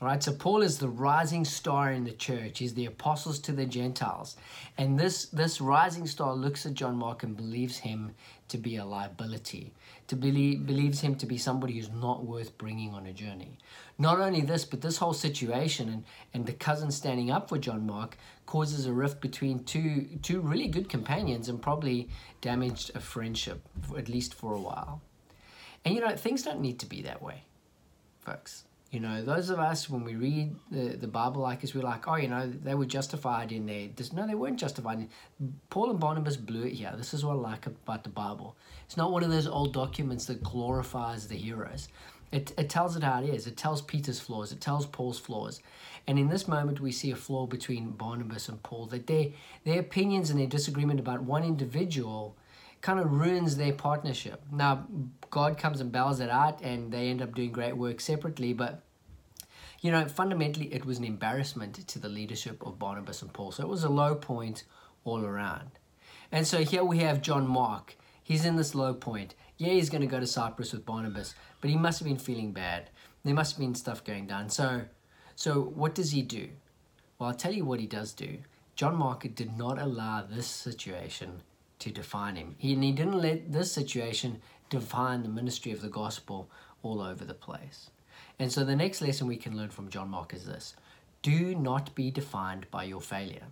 All 0.00 0.06
right, 0.06 0.22
so 0.22 0.32
Paul 0.32 0.62
is 0.62 0.78
the 0.78 0.88
rising 0.88 1.44
star 1.44 1.90
in 1.90 2.04
the 2.04 2.12
church. 2.12 2.60
He's 2.60 2.74
the 2.74 2.84
apostles 2.84 3.40
to 3.40 3.52
the 3.52 3.66
Gentiles. 3.66 4.36
And 4.76 4.96
this, 4.96 5.26
this 5.26 5.60
rising 5.60 6.06
star 6.06 6.34
looks 6.34 6.64
at 6.66 6.74
John 6.74 6.96
Mark 6.96 7.24
and 7.24 7.36
believes 7.36 7.78
him 7.78 8.12
to 8.46 8.58
be 8.58 8.76
a 8.76 8.84
liability, 8.84 9.74
to 10.06 10.14
believe, 10.14 10.66
believes 10.66 11.00
him 11.00 11.16
to 11.16 11.26
be 11.26 11.36
somebody 11.36 11.72
who's 11.72 11.90
not 11.90 12.24
worth 12.24 12.56
bringing 12.58 12.94
on 12.94 13.06
a 13.06 13.12
journey. 13.12 13.58
Not 13.98 14.20
only 14.20 14.40
this, 14.40 14.64
but 14.64 14.82
this 14.82 14.98
whole 14.98 15.14
situation 15.14 15.88
and, 15.88 16.04
and 16.32 16.46
the 16.46 16.52
cousin 16.52 16.92
standing 16.92 17.32
up 17.32 17.48
for 17.48 17.58
John 17.58 17.84
Mark 17.84 18.16
causes 18.46 18.86
a 18.86 18.92
rift 18.92 19.20
between 19.20 19.64
two, 19.64 20.06
two 20.22 20.40
really 20.40 20.68
good 20.68 20.88
companions 20.88 21.48
and 21.48 21.60
probably 21.60 22.08
damaged 22.40 22.92
a 22.94 23.00
friendship, 23.00 23.66
at 23.96 24.08
least 24.08 24.32
for 24.32 24.54
a 24.54 24.60
while. 24.60 25.02
And 25.84 25.94
you 25.94 26.00
know, 26.00 26.14
things 26.16 26.42
don't 26.42 26.60
need 26.60 26.78
to 26.80 26.86
be 26.86 27.02
that 27.02 27.22
way, 27.22 27.42
folks 28.20 28.64
you 28.90 29.00
know, 29.00 29.22
those 29.22 29.50
of 29.50 29.58
us, 29.58 29.90
when 29.90 30.02
we 30.02 30.14
read 30.14 30.54
the, 30.70 30.96
the 30.96 31.06
Bible 31.06 31.42
like 31.42 31.62
us, 31.62 31.74
we're 31.74 31.82
like, 31.82 32.08
oh, 32.08 32.16
you 32.16 32.28
know, 32.28 32.50
they 32.50 32.74
were 32.74 32.86
justified 32.86 33.52
in 33.52 33.66
their. 33.66 33.88
No, 34.14 34.26
they 34.26 34.34
weren't 34.34 34.58
justified. 34.58 35.08
Paul 35.68 35.90
and 35.90 36.00
Barnabas 36.00 36.38
blew 36.38 36.62
it 36.62 36.72
here. 36.72 36.94
This 36.96 37.12
is 37.12 37.22
what 37.22 37.34
I 37.34 37.40
like 37.40 37.66
about 37.66 38.02
the 38.02 38.08
Bible. 38.08 38.56
It's 38.86 38.96
not 38.96 39.12
one 39.12 39.22
of 39.22 39.30
those 39.30 39.46
old 39.46 39.74
documents 39.74 40.24
that 40.26 40.42
glorifies 40.42 41.28
the 41.28 41.36
heroes. 41.36 41.88
It, 42.32 42.52
it 42.56 42.70
tells 42.70 42.96
it 42.96 43.02
how 43.02 43.22
it 43.22 43.28
is. 43.28 43.46
It 43.46 43.58
tells 43.58 43.82
Peter's 43.82 44.20
flaws. 44.20 44.52
It 44.52 44.60
tells 44.60 44.86
Paul's 44.86 45.18
flaws. 45.18 45.60
And 46.06 46.18
in 46.18 46.28
this 46.28 46.48
moment, 46.48 46.80
we 46.80 46.92
see 46.92 47.10
a 47.10 47.16
flaw 47.16 47.46
between 47.46 47.90
Barnabas 47.90 48.48
and 48.48 48.62
Paul, 48.62 48.86
that 48.86 49.06
their, 49.06 49.26
their 49.64 49.80
opinions 49.80 50.30
and 50.30 50.40
their 50.40 50.46
disagreement 50.46 50.98
about 50.98 51.22
one 51.22 51.44
individual 51.44 52.36
kind 52.80 53.00
of 53.00 53.12
ruins 53.12 53.56
their 53.56 53.72
partnership. 53.72 54.42
Now, 54.52 54.86
God 55.30 55.58
comes 55.58 55.80
and 55.80 55.90
bails 55.90 56.20
it 56.20 56.30
out, 56.30 56.60
and 56.62 56.92
they 56.92 57.08
end 57.08 57.22
up 57.22 57.34
doing 57.34 57.52
great 57.52 57.76
work 57.76 58.00
separately. 58.00 58.52
But 58.52 58.82
you 59.80 59.92
know, 59.92 60.06
fundamentally, 60.06 60.72
it 60.72 60.84
was 60.84 60.98
an 60.98 61.04
embarrassment 61.04 61.86
to 61.86 61.98
the 61.98 62.08
leadership 62.08 62.64
of 62.66 62.78
Barnabas 62.78 63.22
and 63.22 63.32
Paul. 63.32 63.52
So 63.52 63.62
it 63.62 63.68
was 63.68 63.84
a 63.84 63.88
low 63.88 64.14
point 64.14 64.64
all 65.04 65.24
around. 65.24 65.70
And 66.32 66.46
so 66.46 66.64
here 66.64 66.84
we 66.84 66.98
have 66.98 67.22
John 67.22 67.46
Mark. 67.46 67.96
He's 68.22 68.44
in 68.44 68.56
this 68.56 68.74
low 68.74 68.92
point. 68.92 69.34
Yeah, 69.56 69.70
he's 69.70 69.90
going 69.90 70.02
to 70.02 70.06
go 70.06 70.20
to 70.20 70.26
Cyprus 70.26 70.72
with 70.72 70.84
Barnabas, 70.84 71.34
but 71.60 71.70
he 71.70 71.76
must 71.76 71.98
have 71.98 72.08
been 72.08 72.18
feeling 72.18 72.52
bad. 72.52 72.90
There 73.24 73.34
must 73.34 73.52
have 73.52 73.60
been 73.60 73.74
stuff 73.74 74.04
going 74.04 74.26
down. 74.26 74.50
So, 74.50 74.82
so 75.34 75.60
what 75.60 75.94
does 75.94 76.12
he 76.12 76.22
do? 76.22 76.50
Well, 77.18 77.30
I'll 77.30 77.34
tell 77.34 77.52
you 77.52 77.64
what 77.64 77.80
he 77.80 77.86
does 77.86 78.12
do. 78.12 78.38
John 78.76 78.96
Mark 78.96 79.26
did 79.34 79.56
not 79.56 79.80
allow 79.80 80.22
this 80.22 80.46
situation 80.46 81.42
to 81.78 81.90
define 81.90 82.36
him. 82.36 82.54
He, 82.58 82.74
he 82.74 82.92
didn't 82.92 83.20
let 83.20 83.52
this 83.52 83.72
situation 83.72 84.40
define 84.70 85.22
the 85.22 85.28
ministry 85.28 85.72
of 85.72 85.80
the 85.80 85.88
gospel 85.88 86.50
all 86.82 87.00
over 87.00 87.24
the 87.24 87.34
place. 87.34 87.90
And 88.38 88.52
so 88.52 88.64
the 88.64 88.76
next 88.76 89.00
lesson 89.00 89.26
we 89.26 89.36
can 89.36 89.56
learn 89.56 89.70
from 89.70 89.90
John 89.90 90.10
Mark 90.10 90.34
is 90.34 90.46
this 90.46 90.74
do 91.22 91.54
not 91.54 91.94
be 91.94 92.10
defined 92.10 92.70
by 92.70 92.84
your 92.84 93.00
failure, 93.00 93.46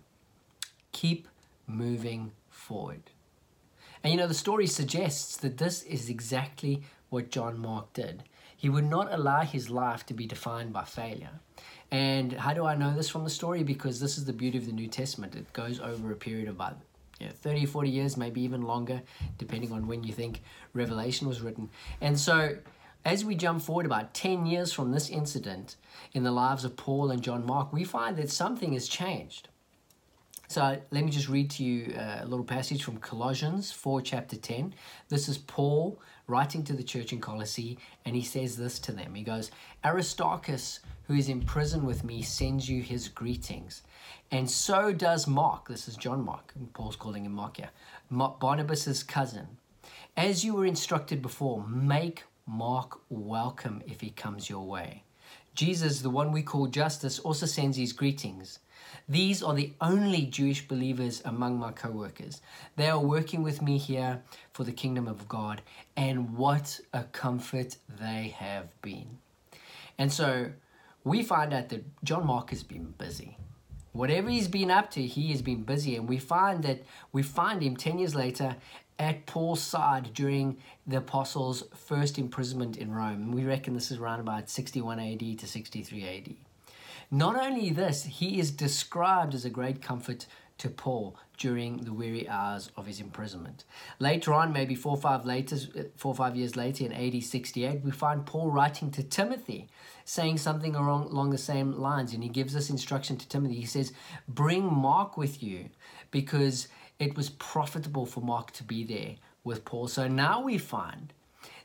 keep 0.91 1.27
moving 1.65 2.31
forward. 2.49 3.11
And 4.03 4.13
you 4.13 4.17
know, 4.17 4.27
the 4.27 4.33
story 4.33 4.67
suggests 4.67 5.37
that 5.37 5.57
this 5.57 5.83
is 5.83 6.09
exactly 6.09 6.83
what 7.09 7.29
John 7.29 7.59
Mark 7.59 7.93
did. 7.93 8.23
He 8.55 8.69
would 8.69 8.89
not 8.89 9.11
allow 9.11 9.41
his 9.41 9.69
life 9.69 10.05
to 10.07 10.13
be 10.13 10.25
defined 10.25 10.73
by 10.73 10.83
failure. 10.85 11.41
And 11.91 12.33
how 12.33 12.53
do 12.53 12.65
I 12.65 12.75
know 12.75 12.95
this 12.95 13.09
from 13.09 13.23
the 13.23 13.29
story? 13.29 13.63
Because 13.63 13.99
this 13.99 14.17
is 14.17 14.25
the 14.25 14.33
beauty 14.33 14.57
of 14.57 14.65
the 14.65 14.71
New 14.71 14.87
Testament. 14.87 15.35
It 15.35 15.51
goes 15.53 15.79
over 15.79 16.11
a 16.11 16.15
period 16.15 16.47
of 16.47 16.55
about 16.55 16.77
you 17.19 17.27
know, 17.27 17.31
30, 17.31 17.65
40 17.65 17.89
years, 17.89 18.17
maybe 18.17 18.41
even 18.41 18.61
longer, 18.61 19.01
depending 19.37 19.71
on 19.71 19.87
when 19.87 20.03
you 20.03 20.13
think 20.13 20.41
Revelation 20.73 21.27
was 21.27 21.41
written. 21.41 21.69
And 22.01 22.19
so, 22.19 22.57
as 23.05 23.23
we 23.23 23.35
jump 23.35 23.61
forward 23.61 23.85
about 23.85 24.13
10 24.13 24.45
years 24.45 24.73
from 24.73 24.91
this 24.91 25.09
incident 25.09 25.77
in 26.13 26.23
the 26.23 26.31
lives 26.31 26.65
of 26.65 26.75
Paul 26.75 27.11
and 27.11 27.21
John 27.21 27.45
Mark, 27.45 27.71
we 27.71 27.83
find 27.83 28.17
that 28.17 28.29
something 28.29 28.73
has 28.73 28.87
changed. 28.87 29.47
So 30.49 30.77
let 30.91 31.03
me 31.03 31.11
just 31.11 31.27
read 31.27 31.49
to 31.51 31.63
you 31.63 31.93
uh, 31.93 32.19
a 32.21 32.25
little 32.25 32.45
passage 32.45 32.81
from 32.81 32.97
Colossians 32.97 33.71
4, 33.71 34.01
chapter 34.01 34.37
10. 34.37 34.73
This 35.09 35.27
is 35.27 35.37
Paul 35.37 35.99
writing 36.27 36.63
to 36.63 36.73
the 36.73 36.83
church 36.83 37.11
in 37.11 37.19
Colossae, 37.19 37.77
and 38.05 38.15
he 38.15 38.21
says 38.21 38.55
this 38.55 38.79
to 38.79 38.93
them. 38.93 39.13
He 39.13 39.23
goes, 39.23 39.51
Aristarchus, 39.83 40.79
who 41.03 41.15
is 41.15 41.27
in 41.27 41.41
prison 41.41 41.85
with 41.85 42.05
me, 42.05 42.21
sends 42.21 42.69
you 42.69 42.81
his 42.81 43.09
greetings. 43.09 43.83
And 44.31 44.49
so 44.49 44.91
does 44.91 45.27
Mark. 45.27 45.67
This 45.69 45.87
is 45.87 45.95
John 45.95 46.23
Mark. 46.23 46.53
Paul's 46.73 46.95
calling 46.95 47.25
him 47.25 47.33
Mark 47.33 47.57
here. 47.57 47.69
Barnabas's 48.11 49.03
cousin. 49.03 49.47
As 50.15 50.43
you 50.43 50.55
were 50.55 50.65
instructed 50.65 51.21
before, 51.21 51.65
make 51.67 52.23
Mark 52.45 52.99
welcome 53.09 53.81
if 53.87 54.01
he 54.01 54.09
comes 54.09 54.49
your 54.49 54.65
way. 54.65 55.03
Jesus, 55.53 56.01
the 56.01 56.09
one 56.09 56.31
we 56.31 56.43
call 56.43 56.67
Justus, 56.67 57.19
also 57.19 57.45
sends 57.45 57.77
his 57.77 57.93
greetings. 57.93 58.59
These 59.09 59.41
are 59.41 59.53
the 59.53 59.73
only 59.81 60.25
Jewish 60.25 60.67
believers 60.67 61.21
among 61.25 61.57
my 61.59 61.71
co 61.71 61.89
workers. 61.91 62.41
They 62.75 62.89
are 62.89 62.99
working 62.99 63.41
with 63.41 63.61
me 63.61 63.77
here 63.77 64.21
for 64.53 64.63
the 64.63 64.71
kingdom 64.71 65.07
of 65.07 65.27
God, 65.27 65.61
and 65.95 66.37
what 66.37 66.79
a 66.93 67.03
comfort 67.03 67.77
they 67.99 68.35
have 68.37 68.69
been. 68.81 69.17
And 69.97 70.11
so 70.11 70.51
we 71.03 71.23
find 71.23 71.53
out 71.53 71.69
that 71.69 71.85
John 72.03 72.27
Mark 72.27 72.49
has 72.51 72.63
been 72.63 72.93
busy. 72.97 73.37
Whatever 73.97 74.29
he's 74.29 74.47
been 74.47 74.69
up 74.69 74.91
to, 74.91 75.01
he 75.01 75.31
has 75.31 75.41
been 75.41 75.63
busy, 75.63 75.95
and 75.95 76.07
we 76.07 76.19
find 76.19 76.63
that 76.63 76.83
we 77.11 77.23
find 77.23 77.63
him 77.63 77.75
10 77.75 77.97
years 77.97 78.13
later 78.13 78.55
at 78.99 79.25
Paul's 79.25 79.61
side 79.61 80.13
during 80.13 80.57
the 80.85 80.97
apostles' 80.97 81.63
first 81.73 82.19
imprisonment 82.19 82.77
in 82.77 82.91
Rome. 82.91 83.23
And 83.23 83.33
We 83.33 83.43
reckon 83.43 83.73
this 83.73 83.89
is 83.89 83.97
around 83.97 84.19
about 84.19 84.51
61 84.51 84.99
AD 84.99 85.39
to 85.39 85.47
63 85.47 86.03
AD. 86.07 86.35
Not 87.09 87.37
only 87.43 87.71
this, 87.71 88.03
he 88.03 88.39
is 88.39 88.51
described 88.51 89.33
as 89.33 89.45
a 89.45 89.49
great 89.49 89.81
comfort 89.81 90.27
to 90.59 90.69
Paul 90.69 91.17
during 91.37 91.77
the 91.77 91.93
weary 91.93 92.27
hours 92.27 92.71
of 92.75 92.87
his 92.87 92.99
imprisonment. 92.99 93.63
Later 93.99 94.33
on, 94.33 94.51
maybe 94.51 94.75
four 94.75 94.93
or 94.93 95.01
five 95.01 95.25
later, 95.25 95.57
four 95.95 96.11
or 96.11 96.15
five 96.15 96.35
years 96.35 96.55
later, 96.55 96.85
in 96.85 96.91
AD 96.91 97.23
68, 97.23 97.81
we 97.83 97.91
find 97.91 98.25
Paul 98.25 98.49
writing 98.49 98.91
to 98.91 99.03
Timothy, 99.03 99.67
saying 100.03 100.37
something 100.37 100.75
along, 100.75 101.05
along 101.05 101.29
the 101.29 101.37
same 101.37 101.73
lines, 101.73 102.13
and 102.13 102.23
he 102.23 102.29
gives 102.29 102.55
us 102.55 102.69
instruction 102.69 103.17
to 103.17 103.27
Timothy. 103.27 103.55
He 103.55 103.65
says, 103.65 103.93
"Bring 104.27 104.73
Mark 104.73 105.15
with 105.17 105.43
you, 105.43 105.69
because 106.11 106.67
it 106.99 107.15
was 107.15 107.29
profitable 107.29 108.05
for 108.05 108.21
Mark 108.21 108.51
to 108.53 108.63
be 108.63 108.83
there 108.83 109.15
with 109.43 109.63
Paul." 109.63 109.87
So 109.87 110.07
now 110.07 110.41
we 110.41 110.57
find 110.57 111.13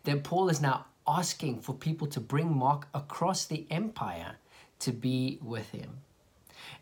that 0.04 0.24
Paul 0.24 0.48
is 0.48 0.60
now 0.60 0.86
asking 1.06 1.60
for 1.60 1.74
people 1.74 2.06
to 2.08 2.20
bring 2.20 2.56
Mark 2.56 2.88
across 2.94 3.44
the 3.44 3.66
empire 3.70 4.36
to 4.80 4.92
be 4.92 5.38
with 5.42 5.70
him. 5.70 5.98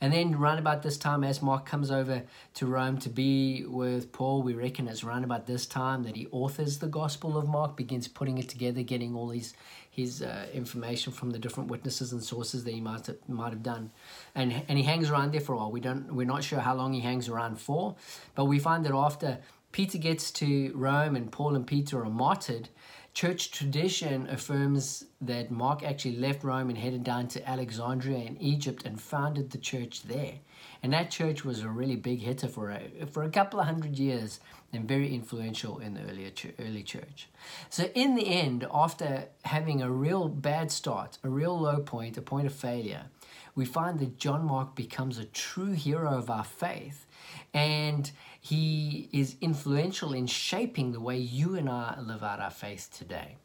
And 0.01 0.13
then, 0.13 0.39
round 0.39 0.59
about 0.59 0.83
this 0.83 0.97
time, 0.97 1.25
as 1.25 1.43
Mark 1.43 1.67
comes 1.67 1.91
over 1.91 2.23
to 2.55 2.67
Rome 2.67 2.99
to 2.99 3.09
be 3.09 3.65
with 3.67 4.13
Paul, 4.13 4.43
we 4.43 4.55
reckon 4.55 4.89
it's 4.89 5.05
round 5.05 5.25
about 5.25 5.47
this 5.47 5.67
time 5.67 6.03
that 6.05 6.17
he 6.17 6.27
authors 6.31 6.79
the 6.79 6.87
Gospel 6.87 7.37
of 7.37 7.49
Mark, 7.49 7.77
begins 7.77 8.09
putting 8.09 8.39
it 8.39 8.49
together, 8.49 8.83
getting 8.83 9.15
all 9.15 9.31
his 9.31 9.55
his 9.91 10.23
uh, 10.23 10.47
information 10.55 11.13
from 11.13 11.31
the 11.31 11.39
different 11.39 11.69
witnesses 11.69 12.13
and 12.13 12.23
sources 12.23 12.63
that 12.65 12.73
he 12.73 12.81
might 12.81 13.07
have, 13.07 13.17
might 13.29 13.51
have 13.51 13.63
done, 13.63 13.91
and 14.35 14.63
and 14.69 14.79
he 14.79 14.85
hangs 14.85 15.11
around 15.11 15.33
there 15.33 15.41
for 15.41 15.53
a 15.55 15.57
while. 15.57 15.71
We 15.71 15.81
don't 15.81 16.15
we're 16.15 16.27
not 16.27 16.45
sure 16.45 16.61
how 16.61 16.75
long 16.75 16.93
he 16.93 17.01
hangs 17.01 17.29
around 17.29 17.61
for, 17.61 17.97
but 18.35 18.47
we 18.47 18.59
find 18.59 18.85
that 18.87 18.93
after 18.93 19.39
Peter 19.73 19.99
gets 19.99 20.31
to 20.33 20.73
Rome 20.75 21.15
and 21.17 21.31
Paul 21.31 21.55
and 21.55 21.67
Peter 21.67 22.03
are 22.05 22.11
martyred, 22.11 22.69
Church 23.13 23.51
tradition 23.51 24.29
affirms 24.29 25.05
that 25.21 25.51
Mark 25.51 25.83
actually 25.83 26.17
left 26.17 26.45
Rome 26.45 26.69
and 26.69 26.79
headed 26.79 27.03
down 27.03 27.27
to 27.29 27.49
Alexandria 27.49 28.19
in 28.19 28.41
Egypt 28.41 28.85
and 28.87 29.01
founded 29.01 29.51
the 29.51 29.59
church 29.59 30.05
there. 30.05 30.35
And 30.83 30.93
that 30.93 31.11
church 31.11 31.45
was 31.45 31.61
a 31.61 31.69
really 31.69 31.97
big 31.97 32.21
hitter 32.21 32.47
for 32.49 32.71
a, 32.71 33.07
for 33.07 33.25
a 33.25 33.31
couple 33.31 33.61
of 33.61 33.67
hundred 33.67 33.99
years 33.99 34.41
and 34.73 34.87
very 34.87 35.13
influential 35.13 35.79
in 35.81 35.95
the 35.95 36.03
earlier 36.09 36.31
early 36.61 36.85
church. 36.85 37.29
So 37.69 37.91
in 37.95 38.15
the 38.15 38.29
end, 38.29 38.67
after 38.73 39.27
having 39.45 39.83
a 39.83 39.91
real 39.91 40.29
bad 40.29 40.71
start, 40.71 41.19
a 41.25 41.29
real 41.29 41.59
low 41.59 41.81
point, 41.81 42.17
a 42.17 42.23
point 42.23 42.47
of 42.47 42.55
failure, 42.55 43.07
we 43.55 43.65
find 43.65 43.99
that 43.99 44.19
John 44.19 44.45
Mark 44.45 44.77
becomes 44.77 45.19
a 45.19 45.25
true 45.25 45.73
hero 45.73 46.17
of 46.17 46.31
our 46.31 46.45
faith 46.45 47.07
and 47.53 48.11
he 48.41 49.09
is 49.13 49.37
influential 49.41 50.15
in 50.15 50.27
shaping 50.27 50.93
the 50.93 51.01
way 51.01 51.19
you 51.19 51.57
and 51.57 51.69
I 51.69 51.99
live 52.01 52.23
out 52.23 52.41
our 52.41 52.51
faith 52.51 52.89
today. 52.93 53.37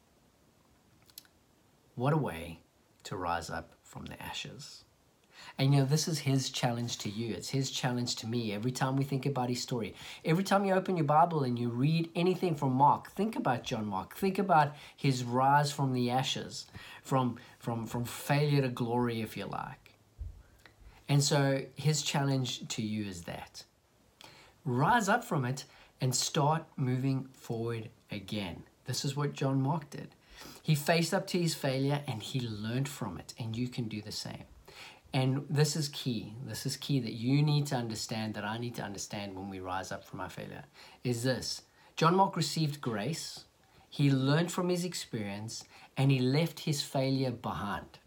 What 1.96 2.14
a 2.14 2.18
way 2.18 2.60
to 3.04 3.18
rise 3.18 3.50
up 3.50 3.74
from 3.84 4.06
the 4.06 4.22
ashes. 4.22 4.84
And 5.58 5.74
you 5.74 5.82
know, 5.82 5.86
this 5.86 6.08
is 6.08 6.20
his 6.20 6.50
challenge 6.50 6.98
to 7.00 7.10
you. 7.10 7.34
It's 7.34 7.50
his 7.50 7.72
challenge 7.72 8.16
to 8.18 8.28
me 8.28 8.54
every 8.54 8.72
time 8.72 8.96
we 8.96 9.04
think 9.04 9.25
about 9.25 9.50
his 9.50 9.62
story. 9.62 9.94
Every 10.24 10.44
time 10.44 10.66
you 10.66 10.74
open 10.74 10.98
your 10.98 11.06
Bible 11.06 11.44
and 11.44 11.60
you 11.60 11.70
read 11.70 12.10
anything 12.16 12.56
from 12.56 12.74
Mark, 12.74 13.12
think 13.12 13.36
about 13.36 13.64
John 13.64 13.86
Mark. 13.86 14.16
Think 14.16 14.40
about 14.40 14.74
his 14.96 15.24
rise 15.24 15.72
from 15.72 15.94
the 15.94 16.10
ashes, 16.10 16.66
from, 17.04 17.38
from, 17.60 17.86
from 17.86 18.06
failure 18.06 18.62
to 18.62 18.70
glory, 18.70 19.22
if 19.22 19.38
you 19.38 19.46
like. 19.46 19.94
And 21.08 21.24
so 21.24 21.62
his 21.75 22.02
challenge 22.02 22.68
to 22.70 22.82
you 22.82 23.06
is 23.06 23.24
that 23.24 23.64
rise 24.65 25.07
up 25.07 25.24
from 25.24 25.45
it 25.45 25.63
and 26.01 26.13
start 26.13 26.65
moving 26.75 27.29
forward 27.34 27.89
again. 28.12 28.63
This 28.86 29.05
is 29.05 29.15
what 29.15 29.34
John 29.34 29.62
Mark 29.62 29.89
did. 29.89 30.10
He 30.62 30.75
faced 30.75 31.13
up 31.13 31.27
to 31.27 31.39
his 31.39 31.55
failure 31.55 32.01
and 32.07 32.22
he 32.22 32.39
learned 32.41 32.89
from 32.89 33.17
it, 33.17 33.34
and 33.39 33.55
you 33.55 33.67
can 33.67 33.88
do 33.88 34.01
the 34.01 34.12
same. 34.12 34.43
And 35.13 35.45
this 35.50 35.75
is 35.75 35.88
key. 35.89 36.34
This 36.45 36.65
is 36.65 36.75
key 36.75 37.00
that 37.00 37.13
you 37.13 37.41
need 37.41 37.67
to 37.67 37.75
understand, 37.75 38.34
that 38.34 38.43
I 38.43 38.57
need 38.57 38.75
to 38.75 38.81
understand 38.81 39.36
when 39.36 39.50
we 39.50 39.60
rise 39.60 39.91
up 39.91 40.03
from 40.03 40.19
our 40.19 40.29
failure. 40.29 40.65
Is 41.03 41.24
this 41.24 41.62
John 41.95 42.15
Mark 42.15 42.36
received 42.36 42.81
grace, 42.81 43.45
he 43.89 44.12
learned 44.12 44.51
from 44.51 44.67
his 44.67 44.84
experience, 44.84 45.63
and 45.95 46.12
he 46.12 46.19
left 46.19 46.62
his 46.62 46.81
failure 46.81 47.31
behind. 47.31 48.00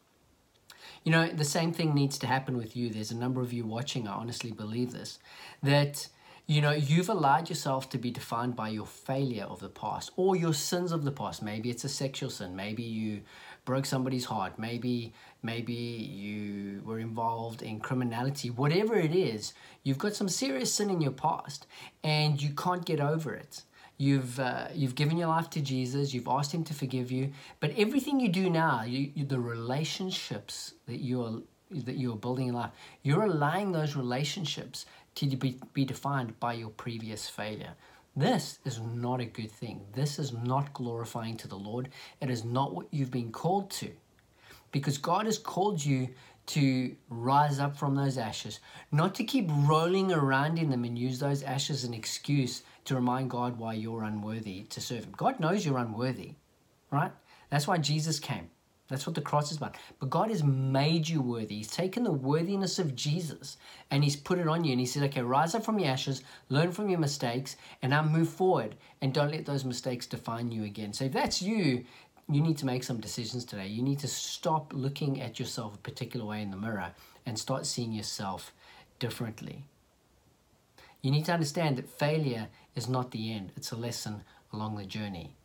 You 1.03 1.13
know, 1.13 1.29
the 1.29 1.45
same 1.45 1.73
thing 1.73 1.95
needs 1.95 2.19
to 2.19 2.27
happen 2.27 2.59
with 2.59 2.77
you. 2.77 2.91
There's 2.91 3.11
a 3.11 3.17
number 3.17 3.41
of 3.41 3.55
you 3.55 3.65
watching, 3.65 4.07
I 4.07 4.13
honestly 4.13 4.51
believe 4.51 4.93
this, 4.93 5.19
that 5.63 6.09
you 6.49 6.63
know, 6.63 6.71
you've 6.71 7.11
allowed 7.11 7.51
yourself 7.51 7.91
to 7.91 7.99
be 7.99 8.11
defined 8.11 8.57
by 8.57 8.71
your 8.71 8.87
failure 8.87 9.45
of 9.45 9.61
the 9.61 9.69
past 9.69 10.11
or 10.17 10.35
your 10.35 10.55
sins 10.55 10.93
of 10.93 11.05
the 11.05 11.13
past. 11.13 11.43
Maybe 11.43 11.69
it's 11.69 11.85
a 11.85 11.91
sexual 11.91 12.31
sin. 12.31 12.57
Maybe 12.57 12.83
you 12.83 13.21
broke 13.67 13.85
somebody's 13.85 14.25
heart. 14.25 14.59
Maybe 14.59 15.13
maybe 15.43 15.75
you 15.75 16.81
were 16.87 17.01
involved 17.01 17.61
in 17.61 17.81
criminality. 17.81 18.49
Whatever 18.49 18.95
it 18.97 19.15
is, 19.15 19.53
you've 19.83 19.99
got 19.99 20.15
some 20.15 20.31
serious 20.31 20.73
sin 20.73 20.89
in 20.89 21.03
your 21.03 21.13
past 21.13 21.67
and 22.03 22.41
you 22.41 22.55
can't 22.55 22.87
get 22.87 22.99
over 22.99 23.35
it. 23.35 23.63
You've 23.99 24.41
uh, 24.41 24.69
you've 24.73 24.95
given 24.95 25.19
your 25.19 25.29
life 25.29 25.51
to 25.51 25.61
Jesus. 25.61 26.15
You've 26.15 26.29
asked 26.29 26.53
Him 26.53 26.65
to 26.65 26.73
forgive 26.73 27.13
you. 27.13 27.31
But 27.61 27.73
everything 27.77 28.21
you 28.21 28.31
do 28.31 28.49
now, 28.49 28.85
you, 28.85 29.11
you, 29.15 29.27
the 29.27 29.39
relationships 29.39 30.73
that 30.87 31.01
you 31.01 31.23
are 31.23 31.43
that 31.71 31.97
you 31.97 32.13
are 32.15 32.17
building 32.17 32.49
in 32.49 32.55
life, 32.55 32.71
you're 33.03 33.25
allowing 33.25 33.73
those 33.73 33.95
relationships 33.97 34.87
to 35.27 35.37
be, 35.37 35.59
be 35.73 35.85
defined 35.85 36.39
by 36.41 36.55
your 36.55 36.71
previous 36.71 37.29
failure. 37.29 37.75
This 38.17 38.59
is 38.65 38.81
not 38.81 39.21
a 39.21 39.25
good 39.25 39.51
thing. 39.51 39.81
This 39.93 40.19
is 40.19 40.33
not 40.33 40.73
glorifying 40.73 41.37
to 41.39 41.49
the 41.49 41.57
Lord. 41.57 41.89
It 42.21 42.31
is 42.31 42.45
not 42.45 42.75
what 42.75 42.87
you've 42.91 43.11
been 43.11 43.31
called 43.31 43.71
to. 43.73 43.91
Because 44.73 44.99
God 44.99 45.27
has 45.27 45.39
called 45.39 45.85
you 45.85 46.09
to 46.47 46.97
rise 47.11 47.59
up 47.59 47.77
from 47.77 47.95
those 47.95 48.17
ashes, 48.17 48.61
not 48.91 49.15
to 49.17 49.25
keep 49.25 49.49
rolling 49.51 50.11
around 50.11 50.59
in 50.59 50.71
them 50.71 50.85
and 50.85 50.99
use 50.99 51.19
those 51.19 51.43
ashes 51.43 51.85
as 51.85 51.89
an 51.89 51.95
excuse 51.95 52.63
to 52.87 52.95
remind 52.95 53.31
God 53.31 53.59
why 53.59 53.75
you're 53.75 54.03
unworthy 54.03 54.63
to 54.63 54.81
serve 54.81 55.05
Him. 55.05 55.15
God 55.17 55.39
knows 55.41 55.65
you're 55.65 55.79
unworthy, 55.79 56.33
right? 56.91 57.13
That's 57.51 57.67
why 57.67 57.79
Jesus 57.79 58.19
came. 58.19 58.51
That's 58.89 59.07
what 59.07 59.15
the 59.15 59.21
cross 59.21 59.51
is 59.51 59.59
about. 59.59 59.77
But 60.01 60.09
God 60.09 60.31
has 60.31 60.43
made 60.43 61.09
you 61.09 61.21
worthy. 61.21 61.57
He's 61.57 61.71
taken 61.71 62.05
the 62.05 62.13
worthiness 62.13 62.79
of 62.79 62.97
Jesus 62.97 63.59
and 63.91 64.03
He's 64.03 64.17
put 64.17 64.39
it 64.39 64.49
on 64.49 64.65
you. 64.65 64.73
And 64.73 64.81
He 64.81 64.87
said, 64.87 65.03
okay, 65.05 65.21
rise 65.21 65.55
up 65.55 65.65
from 65.65 65.79
your 65.79 65.91
ashes, 65.91 66.23
learn 66.49 66.73
from 66.73 66.89
your 66.89 66.99
mistakes, 66.99 67.57
and 67.83 67.91
now 67.91 68.03
move 68.03 68.31
forward. 68.31 68.77
And 69.03 69.13
don't 69.13 69.31
let 69.31 69.45
those 69.45 69.65
mistakes 69.65 70.07
define 70.07 70.51
you 70.51 70.65
again. 70.65 70.95
So 70.95 71.05
if 71.05 71.13
that's 71.13 71.43
you, 71.43 71.85
you 72.31 72.41
need 72.41 72.59
to 72.59 72.67
make 72.67 72.83
some 72.83 73.01
decisions 73.01 73.45
today. 73.45 73.67
You 73.67 73.83
need 73.83 73.99
to 74.01 74.09
stop 74.09 74.73
looking 74.75 75.21
at 75.21 75.39
yourself 75.39 75.75
a 75.75 75.79
particular 75.79 76.25
way 76.25 76.43
in 76.43 76.51
the 76.51 76.57
mirror 76.57 76.93
and 77.27 77.39
start 77.39 77.67
seeing 77.67 77.93
yourself 77.93 78.53
differently. 78.99 79.65
You 81.03 81.11
need 81.11 81.27
to 81.27 81.33
understand 81.33 81.77
that 81.77 81.89
failure 81.89 82.49
is 82.75 82.89
not 82.89 83.11
the 83.11 83.33
end, 83.33 83.53
it's 83.57 83.71
a 83.71 83.77
lesson 83.77 84.25
along 84.53 84.77
the 84.77 84.85
journey. 84.85 85.38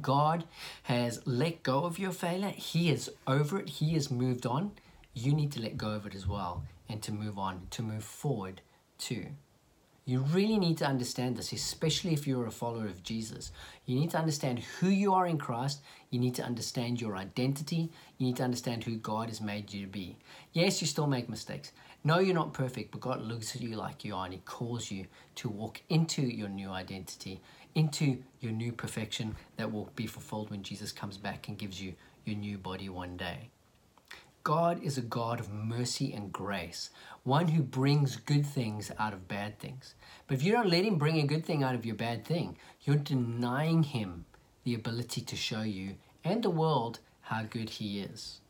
God 0.00 0.44
has 0.84 1.20
let 1.26 1.62
go 1.62 1.84
of 1.84 1.98
your 1.98 2.12
failure. 2.12 2.50
He 2.50 2.90
is 2.90 3.10
over 3.26 3.58
it. 3.60 3.68
He 3.68 3.94
has 3.94 4.10
moved 4.10 4.46
on. 4.46 4.72
You 5.14 5.32
need 5.32 5.52
to 5.52 5.60
let 5.60 5.76
go 5.78 5.90
of 5.90 6.06
it 6.06 6.14
as 6.14 6.26
well 6.26 6.64
and 6.88 7.02
to 7.02 7.12
move 7.12 7.38
on, 7.38 7.66
to 7.70 7.82
move 7.82 8.04
forward 8.04 8.60
too. 8.98 9.26
You 10.08 10.20
really 10.20 10.56
need 10.58 10.78
to 10.78 10.86
understand 10.86 11.36
this, 11.36 11.52
especially 11.52 12.12
if 12.12 12.28
you're 12.28 12.46
a 12.46 12.52
follower 12.52 12.86
of 12.86 13.02
Jesus. 13.02 13.50
You 13.86 13.98
need 13.98 14.10
to 14.10 14.18
understand 14.18 14.60
who 14.60 14.88
you 14.88 15.12
are 15.14 15.26
in 15.26 15.36
Christ. 15.36 15.80
You 16.10 16.20
need 16.20 16.36
to 16.36 16.44
understand 16.44 17.00
your 17.00 17.16
identity. 17.16 17.90
You 18.18 18.26
need 18.26 18.36
to 18.36 18.44
understand 18.44 18.84
who 18.84 18.98
God 18.98 19.28
has 19.28 19.40
made 19.40 19.72
you 19.72 19.84
to 19.84 19.90
be. 19.90 20.16
Yes, 20.52 20.80
you 20.80 20.86
still 20.86 21.08
make 21.08 21.28
mistakes. 21.28 21.72
No, 22.04 22.20
you're 22.20 22.36
not 22.36 22.52
perfect, 22.52 22.92
but 22.92 23.00
God 23.00 23.20
looks 23.20 23.56
at 23.56 23.62
you 23.62 23.74
like 23.74 24.04
you 24.04 24.14
are 24.14 24.26
and 24.26 24.34
He 24.34 24.40
calls 24.44 24.92
you 24.92 25.06
to 25.36 25.48
walk 25.48 25.80
into 25.88 26.22
your 26.22 26.48
new 26.48 26.70
identity, 26.70 27.40
into 27.76 28.16
your 28.40 28.52
new 28.52 28.72
perfection 28.72 29.36
that 29.58 29.70
will 29.70 29.90
be 29.94 30.06
fulfilled 30.06 30.50
when 30.50 30.62
Jesus 30.62 30.90
comes 30.90 31.18
back 31.18 31.46
and 31.46 31.58
gives 31.58 31.80
you 31.80 31.94
your 32.24 32.36
new 32.36 32.58
body 32.58 32.88
one 32.88 33.16
day. 33.16 33.50
God 34.42 34.82
is 34.82 34.96
a 34.96 35.02
God 35.02 35.40
of 35.40 35.52
mercy 35.52 36.12
and 36.12 36.32
grace, 36.32 36.90
one 37.24 37.48
who 37.48 37.62
brings 37.62 38.16
good 38.16 38.46
things 38.46 38.90
out 38.98 39.12
of 39.12 39.28
bad 39.28 39.58
things. 39.58 39.94
But 40.26 40.36
if 40.36 40.42
you 40.42 40.52
don't 40.52 40.70
let 40.70 40.84
Him 40.84 40.96
bring 40.96 41.18
a 41.18 41.26
good 41.26 41.44
thing 41.44 41.62
out 41.62 41.74
of 41.74 41.84
your 41.84 41.96
bad 41.96 42.24
thing, 42.24 42.56
you're 42.84 42.96
denying 42.96 43.82
Him 43.82 44.24
the 44.64 44.74
ability 44.74 45.20
to 45.20 45.36
show 45.36 45.62
you 45.62 45.96
and 46.24 46.42
the 46.42 46.50
world 46.50 47.00
how 47.22 47.42
good 47.42 47.70
He 47.70 48.00
is. 48.00 48.40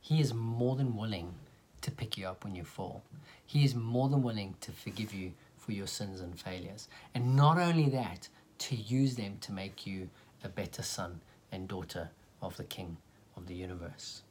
He 0.00 0.20
is 0.20 0.32
more 0.32 0.76
than 0.76 0.96
willing 0.96 1.34
to 1.80 1.90
pick 1.90 2.16
you 2.16 2.26
up 2.26 2.44
when 2.44 2.54
you 2.54 2.64
fall. 2.64 3.02
He 3.44 3.64
is 3.64 3.74
more 3.74 4.08
than 4.10 4.22
willing 4.22 4.54
to 4.60 4.72
forgive 4.72 5.14
you 5.14 5.32
for 5.68 5.72
your 5.72 5.86
sins 5.86 6.22
and 6.22 6.40
failures. 6.40 6.88
And 7.14 7.36
not 7.36 7.58
only 7.58 7.90
that, 7.90 8.30
to 8.60 8.74
use 8.74 9.16
them 9.16 9.36
to 9.42 9.52
make 9.52 9.86
you 9.86 10.08
a 10.42 10.48
better 10.48 10.82
son 10.82 11.20
and 11.52 11.68
daughter 11.68 12.08
of 12.40 12.56
the 12.56 12.64
King 12.64 12.96
of 13.36 13.46
the 13.46 13.54
universe. 13.54 14.22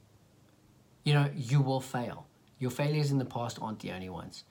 You 1.03 1.13
know, 1.13 1.29
you 1.35 1.61
will 1.61 1.79
fail. 1.79 2.25
Your 2.57 2.71
failures 2.71 3.11
in 3.11 3.19
the 3.19 3.25
past 3.25 3.59
aren't 3.61 3.81
the 3.81 3.91
only 3.91 4.09
ones. 4.09 4.45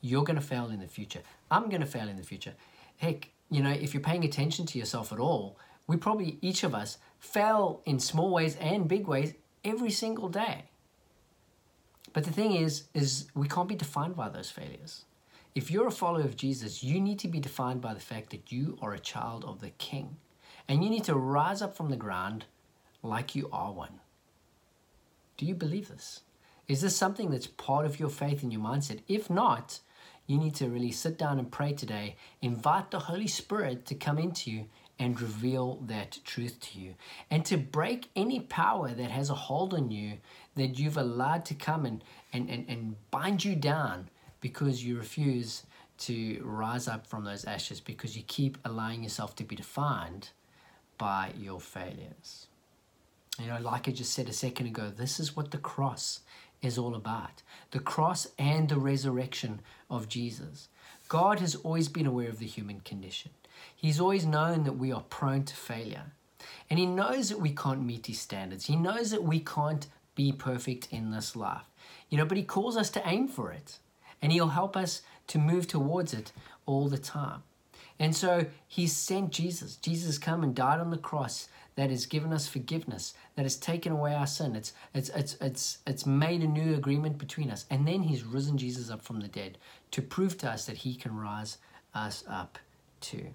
You're 0.00 0.24
going 0.24 0.40
to 0.40 0.44
fail 0.44 0.68
in 0.70 0.80
the 0.80 0.88
future. 0.88 1.20
I'm 1.48 1.68
going 1.68 1.80
to 1.80 1.86
fail 1.86 2.08
in 2.08 2.16
the 2.16 2.24
future. 2.24 2.54
Heck, 2.96 3.28
you 3.48 3.62
know, 3.62 3.70
if 3.70 3.94
you're 3.94 4.02
paying 4.02 4.24
attention 4.24 4.66
to 4.66 4.80
yourself 4.80 5.12
at 5.12 5.20
all, 5.20 5.56
we 5.86 5.96
probably, 5.96 6.38
each 6.40 6.64
of 6.64 6.74
us, 6.74 6.98
fail 7.20 7.82
in 7.84 8.00
small 8.00 8.30
ways 8.30 8.56
and 8.56 8.88
big 8.88 9.06
ways 9.06 9.34
every 9.64 9.92
single 9.92 10.28
day. 10.28 10.64
But 12.12 12.24
the 12.24 12.32
thing 12.32 12.56
is, 12.56 12.82
is 12.94 13.28
we 13.32 13.46
can't 13.46 13.68
be 13.68 13.76
defined 13.76 14.16
by 14.16 14.28
those 14.28 14.50
failures. 14.50 15.04
If 15.54 15.70
you're 15.70 15.88
a 15.88 15.92
follower 15.92 16.22
of 16.22 16.36
Jesus, 16.36 16.82
you 16.82 16.98
need 16.98 17.18
to 17.18 17.28
be 17.28 17.38
defined 17.38 17.82
by 17.82 17.92
the 17.92 18.00
fact 18.00 18.30
that 18.30 18.50
you 18.50 18.78
are 18.80 18.94
a 18.94 18.98
child 18.98 19.44
of 19.44 19.60
the 19.60 19.70
King. 19.70 20.16
And 20.66 20.82
you 20.82 20.88
need 20.88 21.04
to 21.04 21.14
rise 21.14 21.60
up 21.60 21.76
from 21.76 21.90
the 21.90 21.96
ground 21.96 22.46
like 23.02 23.34
you 23.34 23.50
are 23.52 23.72
one. 23.72 24.00
Do 25.36 25.44
you 25.44 25.54
believe 25.54 25.88
this? 25.88 26.20
Is 26.68 26.80
this 26.80 26.96
something 26.96 27.30
that's 27.30 27.46
part 27.46 27.84
of 27.84 28.00
your 28.00 28.08
faith 28.08 28.42
and 28.42 28.52
your 28.52 28.62
mindset? 28.62 29.00
If 29.08 29.28
not, 29.28 29.80
you 30.26 30.38
need 30.38 30.54
to 30.54 30.70
really 30.70 30.92
sit 30.92 31.18
down 31.18 31.38
and 31.38 31.50
pray 31.50 31.74
today. 31.74 32.16
Invite 32.40 32.90
the 32.90 33.00
Holy 33.00 33.26
Spirit 33.26 33.84
to 33.86 33.94
come 33.94 34.18
into 34.18 34.50
you 34.50 34.66
and 34.98 35.20
reveal 35.20 35.80
that 35.86 36.18
truth 36.24 36.60
to 36.60 36.78
you. 36.78 36.94
And 37.30 37.44
to 37.46 37.58
break 37.58 38.08
any 38.16 38.40
power 38.40 38.88
that 38.90 39.10
has 39.10 39.28
a 39.28 39.34
hold 39.34 39.74
on 39.74 39.90
you 39.90 40.18
that 40.54 40.78
you've 40.78 40.96
allowed 40.96 41.44
to 41.46 41.54
come 41.54 41.84
and, 41.84 42.02
and, 42.32 42.48
and, 42.48 42.64
and 42.68 42.96
bind 43.10 43.44
you 43.44 43.56
down 43.56 44.08
because 44.42 44.84
you 44.84 44.98
refuse 44.98 45.62
to 45.96 46.42
rise 46.44 46.88
up 46.88 47.06
from 47.06 47.24
those 47.24 47.46
ashes 47.46 47.80
because 47.80 48.16
you 48.16 48.24
keep 48.26 48.58
allowing 48.64 49.02
yourself 49.02 49.34
to 49.36 49.44
be 49.44 49.56
defined 49.56 50.30
by 50.98 51.32
your 51.38 51.60
failures. 51.60 52.48
You 53.40 53.46
know, 53.46 53.60
like 53.60 53.88
I 53.88 53.92
just 53.92 54.12
said 54.12 54.28
a 54.28 54.32
second 54.32 54.66
ago, 54.66 54.92
this 54.94 55.18
is 55.18 55.34
what 55.34 55.52
the 55.52 55.58
cross 55.58 56.20
is 56.60 56.78
all 56.78 56.94
about 56.94 57.42
the 57.72 57.80
cross 57.80 58.28
and 58.38 58.68
the 58.68 58.78
resurrection 58.78 59.60
of 59.90 60.08
Jesus. 60.08 60.68
God 61.08 61.40
has 61.40 61.54
always 61.56 61.88
been 61.88 62.06
aware 62.06 62.28
of 62.28 62.38
the 62.38 62.46
human 62.46 62.80
condition, 62.80 63.30
He's 63.74 64.00
always 64.00 64.26
known 64.26 64.64
that 64.64 64.74
we 64.74 64.92
are 64.92 65.02
prone 65.02 65.44
to 65.44 65.54
failure. 65.54 66.12
And 66.68 66.78
He 66.78 66.86
knows 66.86 67.28
that 67.28 67.40
we 67.40 67.50
can't 67.50 67.84
meet 67.84 68.06
His 68.06 68.20
standards, 68.20 68.66
He 68.66 68.76
knows 68.76 69.10
that 69.10 69.22
we 69.22 69.40
can't 69.40 69.86
be 70.14 70.32
perfect 70.32 70.88
in 70.90 71.10
this 71.10 71.34
life. 71.34 71.66
You 72.10 72.18
know, 72.18 72.24
but 72.24 72.36
He 72.36 72.44
calls 72.44 72.76
us 72.76 72.90
to 72.90 73.08
aim 73.08 73.28
for 73.28 73.50
it, 73.52 73.78
and 74.22 74.32
He'll 74.32 74.48
help 74.48 74.76
us 74.76 75.02
to 75.26 75.38
move 75.38 75.66
towards 75.66 76.14
it 76.14 76.32
all 76.64 76.88
the 76.88 76.98
time. 76.98 77.42
And 77.98 78.16
so 78.16 78.46
He 78.66 78.86
sent 78.86 79.30
Jesus. 79.30 79.76
Jesus 79.76 80.16
come 80.16 80.42
and 80.42 80.54
died 80.54 80.80
on 80.80 80.90
the 80.90 80.96
cross 80.96 81.48
that 81.74 81.90
has 81.90 82.06
given 82.06 82.32
us 82.32 82.46
forgiveness, 82.46 83.14
that 83.34 83.44
has 83.44 83.56
taken 83.56 83.92
away 83.92 84.14
our 84.14 84.26
sin. 84.26 84.54
It's, 84.54 84.72
it's, 84.94 85.08
it's, 85.10 85.36
it's, 85.40 85.78
it's 85.86 86.06
made 86.06 86.42
a 86.42 86.46
new 86.46 86.74
agreement 86.74 87.18
between 87.18 87.50
us. 87.50 87.64
And 87.70 87.88
then 87.88 88.02
he's 88.02 88.24
risen 88.24 88.58
Jesus 88.58 88.90
up 88.90 89.02
from 89.02 89.20
the 89.20 89.28
dead 89.28 89.58
to 89.92 90.02
prove 90.02 90.36
to 90.38 90.50
us 90.50 90.66
that 90.66 90.78
he 90.78 90.94
can 90.94 91.16
rise 91.16 91.58
us 91.94 92.24
up 92.28 92.58
too. 93.00 93.34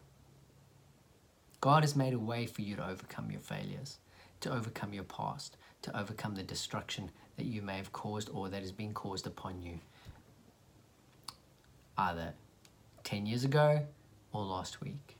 God 1.62 1.84
has 1.84 1.96
made 1.96 2.14
a 2.14 2.20
way 2.20 2.46
for 2.46 2.62
you 2.62 2.76
to 2.76 2.88
overcome 2.88 3.32
your 3.32 3.42
failures, 3.42 3.98
to 4.42 4.54
overcome 4.54 4.94
your 4.94 5.04
past, 5.04 5.58
to 5.82 6.00
overcome 6.00 6.36
the 6.36 6.44
destruction 6.44 7.10
that 7.38 7.46
you 7.46 7.62
may 7.62 7.78
have 7.78 7.92
caused 7.92 8.30
or 8.32 8.50
that 8.50 8.62
has 8.62 8.72
been 8.72 8.94
caused 8.94 9.26
upon 9.26 9.62
you. 9.62 9.80
Either 11.98 12.34
10 13.04 13.26
years 13.26 13.44
ago 13.44 13.86
or 14.32 14.44
last 14.44 14.82
week. 14.82 15.18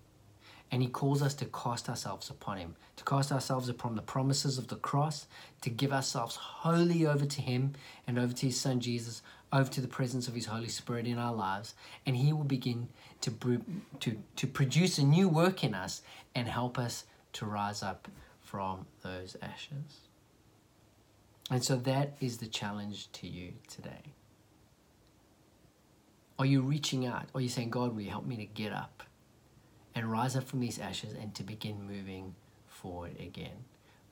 And 0.70 0.82
he 0.82 0.90
calls 0.90 1.22
us 1.22 1.34
to 1.36 1.46
cast 1.46 1.88
ourselves 1.88 2.30
upon 2.30 2.58
him, 2.58 2.76
to 2.98 3.04
cast 3.06 3.32
ourselves 3.32 3.70
upon 3.70 3.96
the 3.96 4.02
promises 4.02 4.58
of 4.58 4.68
the 4.68 4.76
cross, 4.76 5.28
to 5.62 5.70
give 5.70 5.94
ourselves 5.94 6.36
wholly 6.36 7.06
over 7.06 7.26
to 7.26 7.42
him 7.42 7.74
and 8.06 8.20
over 8.20 8.34
to 8.34 8.48
his 8.48 8.60
son 8.60 8.82
Jesus, 8.82 9.22
over 9.54 9.72
to 9.72 9.80
the 9.80 9.88
presence 9.88 10.28
of 10.28 10.36
his 10.36 10.48
Holy 10.48 10.68
Spirit 10.68 11.08
in 11.08 11.18
our 11.18 11.34
lives. 11.34 11.74
And 12.06 12.18
he 12.18 12.34
will 12.34 12.44
begin 12.44 12.90
to, 13.22 13.62
to, 14.02 14.18
to 14.36 14.48
produce 14.48 14.98
a 14.98 15.06
new 15.06 15.30
work 15.30 15.64
in 15.64 15.74
us 15.74 16.02
and 16.36 16.50
help 16.50 16.78
us 16.78 17.06
to 17.34 17.46
rise 17.46 17.82
up 17.82 18.10
from 18.42 18.86
those 19.04 19.38
ashes. 19.42 20.02
And 21.50 21.64
so 21.64 21.78
that 21.78 22.18
is 22.20 22.40
the 22.40 22.48
challenge 22.48 23.10
to 23.14 23.28
you 23.28 23.54
today. 23.70 24.14
Are 26.40 26.46
you 26.46 26.62
reaching 26.62 27.06
out? 27.06 27.26
Are 27.34 27.42
you 27.42 27.50
saying, 27.50 27.72
God, 27.72 27.94
will 27.94 28.02
you 28.02 28.12
help 28.12 28.26
me 28.26 28.38
to 28.38 28.46
get 28.46 28.72
up? 28.72 29.04
and 29.98 30.12
rise 30.12 30.36
up 30.36 30.44
from 30.44 30.60
these 30.60 30.78
ashes 30.78 31.14
and 31.20 31.34
to 31.34 31.42
begin 31.42 31.82
moving 31.82 32.36
forward 32.68 33.20
again? 33.20 33.66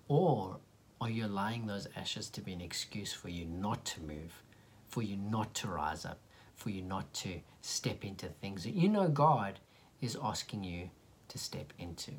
Or 0.07 0.57
are 0.99 1.11
you 1.11 1.27
allowing 1.27 1.67
those 1.67 1.87
ashes 1.95 2.27
to 2.31 2.41
be 2.41 2.53
an 2.53 2.61
excuse 2.61 3.13
for 3.13 3.29
you 3.29 3.45
not 3.45 3.85
to 3.85 4.01
move, 4.01 4.41
for 4.87 5.03
you 5.03 5.15
not 5.15 5.53
to 5.55 5.67
rise 5.67 6.03
up, 6.03 6.17
for 6.55 6.71
you 6.71 6.81
not 6.81 7.13
to 7.13 7.39
step 7.61 8.03
into 8.03 8.25
things 8.25 8.63
that 8.63 8.73
you 8.73 8.89
know 8.89 9.07
God 9.07 9.59
is 10.01 10.17
asking 10.23 10.63
you 10.63 10.89
to 11.27 11.37
step 11.37 11.71
into? 11.77 12.13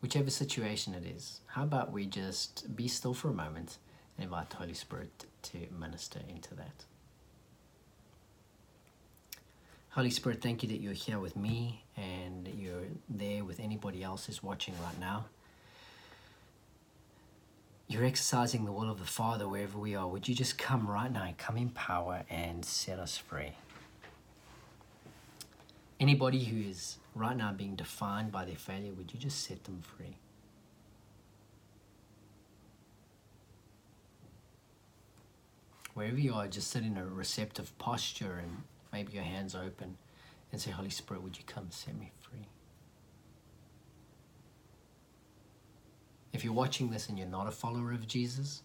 Whichever 0.00 0.30
situation 0.30 0.94
it 0.94 1.06
is, 1.06 1.42
how 1.46 1.62
about 1.62 1.92
we 1.92 2.06
just 2.06 2.74
be 2.74 2.88
still 2.88 3.14
for 3.14 3.28
a 3.28 3.32
moment 3.32 3.78
and 4.16 4.24
invite 4.24 4.50
the 4.50 4.56
Holy 4.56 4.74
Spirit 4.74 5.26
to 5.42 5.58
minister 5.78 6.20
into 6.28 6.54
that? 6.54 6.84
Holy 9.90 10.10
Spirit, 10.10 10.40
thank 10.40 10.62
you 10.62 10.68
that 10.70 10.80
you're 10.80 10.94
here 10.94 11.18
with 11.18 11.36
me 11.36 11.84
and 11.98 12.48
you're 12.56 12.86
there 13.10 13.44
with 13.44 13.60
anybody 13.60 14.02
else 14.02 14.24
who's 14.24 14.42
watching 14.42 14.74
right 14.82 14.98
now. 14.98 15.26
You're 17.88 18.06
exercising 18.06 18.64
the 18.64 18.72
will 18.72 18.90
of 18.90 19.00
the 19.00 19.04
Father 19.04 19.46
wherever 19.46 19.76
we 19.78 19.94
are. 19.94 20.08
Would 20.08 20.26
you 20.26 20.34
just 20.34 20.56
come 20.56 20.86
right 20.86 21.12
now, 21.12 21.34
come 21.36 21.58
in 21.58 21.68
power 21.68 22.22
and 22.30 22.64
set 22.64 22.98
us 22.98 23.18
free? 23.18 23.52
Anybody 26.00 26.42
who 26.42 26.70
is 26.70 26.96
right 27.14 27.36
now 27.36 27.52
being 27.52 27.76
defined 27.76 28.32
by 28.32 28.46
their 28.46 28.56
failure, 28.56 28.92
would 28.94 29.12
you 29.12 29.20
just 29.20 29.44
set 29.44 29.64
them 29.64 29.82
free? 29.82 30.16
Wherever 35.94 36.18
you 36.18 36.34
are, 36.34 36.48
just 36.48 36.70
sit 36.70 36.84
in 36.84 36.96
a 36.96 37.04
receptive 37.04 37.76
posture 37.78 38.40
and 38.42 38.62
maybe 38.92 39.12
your 39.12 39.24
hands 39.24 39.54
open 39.54 39.98
and 40.50 40.60
say, 40.60 40.70
Holy 40.70 40.90
Spirit, 40.90 41.22
would 41.22 41.36
you 41.36 41.44
come 41.46 41.66
set 41.70 41.98
me 41.98 42.12
free? 42.20 42.46
If 46.32 46.44
you're 46.44 46.54
watching 46.54 46.90
this 46.90 47.08
and 47.08 47.18
you're 47.18 47.28
not 47.28 47.46
a 47.46 47.50
follower 47.50 47.92
of 47.92 48.06
Jesus, 48.06 48.62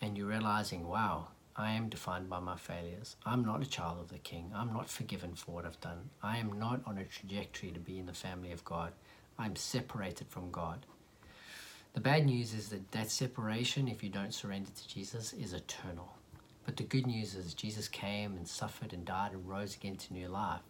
and 0.00 0.18
you're 0.18 0.26
realizing, 0.26 0.86
wow, 0.86 1.28
I 1.56 1.72
am 1.72 1.88
defined 1.88 2.28
by 2.28 2.40
my 2.40 2.56
failures. 2.56 3.16
I'm 3.24 3.44
not 3.44 3.62
a 3.62 3.68
child 3.68 4.00
of 4.00 4.08
the 4.08 4.18
King. 4.18 4.50
I'm 4.54 4.72
not 4.72 4.90
forgiven 4.90 5.34
for 5.34 5.52
what 5.52 5.64
I've 5.64 5.80
done. 5.80 6.10
I 6.22 6.38
am 6.38 6.58
not 6.58 6.80
on 6.84 6.98
a 6.98 7.04
trajectory 7.04 7.70
to 7.70 7.80
be 7.80 7.98
in 7.98 8.06
the 8.06 8.12
family 8.12 8.52
of 8.52 8.64
God. 8.64 8.92
I'm 9.38 9.56
separated 9.56 10.28
from 10.28 10.50
God. 10.50 10.84
The 11.94 12.00
bad 12.00 12.26
news 12.26 12.52
is 12.52 12.68
that 12.70 12.90
that 12.90 13.10
separation, 13.10 13.86
if 13.86 14.02
you 14.02 14.10
don't 14.10 14.34
surrender 14.34 14.70
to 14.70 14.88
Jesus, 14.88 15.32
is 15.32 15.52
eternal. 15.52 16.16
But 16.64 16.76
the 16.76 16.82
good 16.84 17.06
news 17.06 17.34
is 17.34 17.54
Jesus 17.54 17.88
came 17.88 18.36
and 18.36 18.48
suffered 18.48 18.92
and 18.92 19.04
died 19.04 19.32
and 19.32 19.48
rose 19.48 19.76
again 19.76 19.96
to 19.96 20.12
new 20.12 20.28
life 20.28 20.62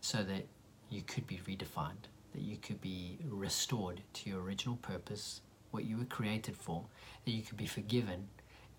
so 0.00 0.22
that 0.22 0.46
you 0.90 1.02
could 1.02 1.26
be 1.26 1.40
redefined, 1.46 2.06
that 2.32 2.42
you 2.42 2.56
could 2.56 2.80
be 2.80 3.18
restored 3.28 4.02
to 4.14 4.30
your 4.30 4.42
original 4.42 4.76
purpose, 4.76 5.40
what 5.70 5.84
you 5.84 5.96
were 5.96 6.04
created 6.04 6.56
for, 6.56 6.84
that 7.24 7.30
you 7.30 7.42
could 7.42 7.56
be 7.56 7.66
forgiven, 7.66 8.28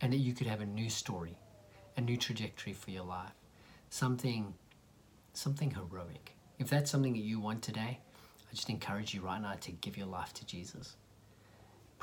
and 0.01 0.13
that 0.13 0.17
you 0.17 0.33
could 0.33 0.47
have 0.47 0.61
a 0.61 0.65
new 0.65 0.89
story, 0.89 1.37
a 1.97 2.01
new 2.01 2.17
trajectory 2.17 2.73
for 2.73 2.91
your 2.91 3.05
life. 3.05 3.33
Something 3.89 4.53
something 5.33 5.71
heroic. 5.71 6.33
If 6.59 6.69
that's 6.69 6.89
something 6.89 7.13
that 7.13 7.19
you 7.19 7.39
want 7.41 7.61
today, 7.61 7.99
I 8.49 8.55
just 8.55 8.69
encourage 8.69 9.13
you 9.13 9.21
right 9.21 9.41
now 9.41 9.55
to 9.61 9.71
give 9.73 9.97
your 9.97 10.07
life 10.07 10.33
to 10.35 10.45
Jesus 10.45 10.95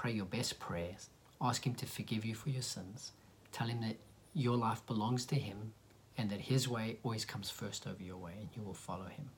pray 0.03 0.13
your 0.13 0.25
best 0.25 0.59
prayers. 0.59 1.11
Ask 1.41 1.65
Him 1.65 1.75
to 1.77 1.87
forgive 1.87 2.25
you 2.25 2.35
for 2.35 2.51
your 2.51 2.63
sins. 2.63 3.13
Tell 3.53 3.69
Him 3.69 3.81
that 3.83 3.97
your 4.35 4.57
life 4.57 4.85
belongs 4.87 5.25
to 5.27 5.35
Him 5.35 5.73
and 6.17 6.31
that 6.31 6.41
His 6.41 6.69
way 6.69 6.99
always 7.03 7.25
comes 7.25 7.51
first 7.51 7.87
over 7.87 8.03
your 8.03 8.17
way 8.17 8.33
and 8.39 8.49
you 8.55 8.63
will 8.63 8.75
follow 8.75 9.07
Him. 9.07 9.31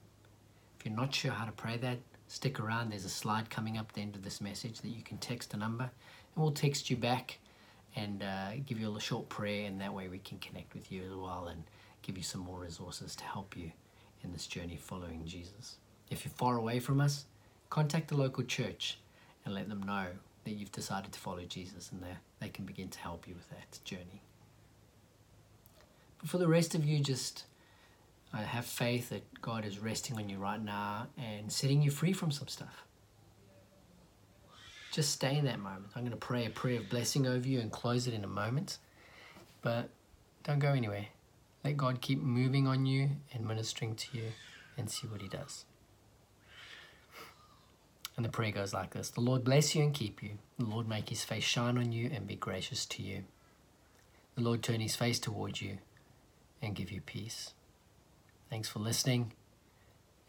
If 0.79 0.87
you're 0.87 0.97
not 0.97 1.15
sure 1.15 1.33
how 1.33 1.45
to 1.45 1.53
pray 1.53 1.77
that, 1.79 1.99
stick 2.29 2.61
around. 2.61 2.91
There's 2.91 3.05
a 3.05 3.11
slide 3.11 3.51
coming 3.51 3.79
up 3.79 3.89
at 3.91 3.95
the 3.95 4.03
end 4.03 4.17
of 4.17 4.23
this 4.23 4.41
message 4.41 4.81
that 4.81 4.89
you 4.89 5.03
can 5.03 5.19
text 5.19 5.55
a 5.55 5.57
number 5.57 5.85
and 5.85 6.43
we'll 6.43 6.53
text 6.53 6.91
you 6.91 6.97
back 6.97 7.39
and 7.97 8.23
uh, 8.23 8.53
give 8.67 8.79
you 8.79 8.87
a 8.87 8.89
little 8.89 9.01
short 9.01 9.29
prayer, 9.29 9.67
and 9.67 9.81
that 9.81 9.95
way 9.95 10.09
we 10.09 10.19
can 10.19 10.39
connect 10.39 10.75
with 10.75 10.91
you 10.91 11.05
as 11.05 11.15
well 11.15 11.47
and 11.51 11.63
give 12.03 12.17
you 12.17 12.25
some 12.25 12.41
more 12.41 12.59
resources 12.59 13.15
to 13.17 13.25
help 13.25 13.57
you 13.57 13.71
in 14.23 14.33
this 14.33 14.47
journey 14.47 14.77
following 14.77 15.25
Jesus. 15.25 15.77
If 16.11 16.25
you're 16.25 16.33
far 16.33 16.57
away 16.57 16.81
from 16.81 17.01
us, 17.01 17.27
contact 17.71 18.09
the 18.09 18.17
local 18.17 18.45
church 18.45 18.99
and 19.45 19.55
let 19.55 19.69
them 19.69 19.83
know 19.83 20.07
that 20.45 20.53
you've 20.53 20.73
decided 20.73 21.13
to 21.13 21.21
follow 21.21 21.45
Jesus 21.45 21.91
and 21.93 22.03
they 22.41 22.49
can 22.49 22.65
begin 22.65 22.89
to 22.89 22.99
help 22.99 23.29
you 23.29 23.35
with 23.35 23.49
that 23.51 23.79
journey. 23.85 24.23
For 26.25 26.39
the 26.39 26.49
rest 26.49 26.75
of 26.75 26.85
you, 26.85 27.01
just 27.01 27.45
uh, 28.33 28.39
have 28.39 28.65
faith 28.65 29.11
that 29.11 29.23
God 29.43 29.65
is 29.65 29.79
resting 29.79 30.17
on 30.17 30.29
you 30.29 30.39
right 30.39 30.63
now 30.63 31.07
and 31.19 31.53
setting 31.53 31.83
you 31.83 31.91
free 31.91 32.13
from 32.13 32.31
some 32.31 32.49
stuff. 32.49 32.85
Just 34.91 35.11
stay 35.11 35.37
in 35.37 35.45
that 35.45 35.59
moment. 35.59 35.87
I'm 35.95 36.03
going 36.03 36.13
to 36.13 36.17
pray 36.17 36.47
a 36.47 36.51
prayer 36.51 36.81
of 36.81 36.89
blessing 36.89 37.27
over 37.27 37.47
you 37.47 37.61
and 37.61 37.71
close 37.71 38.07
it 38.07 38.15
in 38.15 38.25
a 38.25 38.29
moment. 38.29 38.79
But 39.61 39.91
don't 40.45 40.61
go 40.61 40.73
anywhere. 40.73 41.07
Let 41.63 41.77
God 41.77 42.01
keep 42.01 42.21
moving 42.21 42.67
on 42.67 42.87
you 42.87 43.11
and 43.33 43.47
ministering 43.47 43.95
to 43.97 44.17
you 44.17 44.25
and 44.79 44.89
see 44.89 45.07
what 45.07 45.21
He 45.21 45.29
does. 45.29 45.65
And 48.17 48.25
the 48.25 48.31
prayer 48.31 48.53
goes 48.53 48.73
like 48.73 48.95
this 48.95 49.11
The 49.11 49.21
Lord 49.21 49.45
bless 49.45 49.75
you 49.75 49.83
and 49.83 49.93
keep 49.93 50.23
you. 50.23 50.39
The 50.59 50.67
Lord 50.67 50.89
make 50.89 51.09
His 51.09 51.25
face 51.25 51.45
shine 51.45 51.77
on 51.77 51.93
you 51.93 52.11
and 52.15 52.27
be 52.27 52.37
gracious 52.37 52.87
to 52.87 53.03
you. 53.03 53.25
The 54.37 54.43
Lord 54.43 54.63
turn 54.63 54.81
His 54.81 54.97
face 54.97 55.19
towards 55.19 55.61
you 55.61 55.79
and 56.65 56.75
give 56.75 56.91
you 56.91 57.01
peace. 57.01 57.55
Thanks 58.51 58.69
for 58.69 58.79
listening 58.79 59.33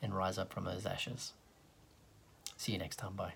and 0.02 0.16
rise 0.16 0.38
up 0.38 0.54
from 0.54 0.66
those 0.66 0.86
ashes. 0.86 1.34
See 2.58 2.72
you 2.74 2.78
next 2.78 2.98
time. 2.98 3.14
Bye. 3.14 3.34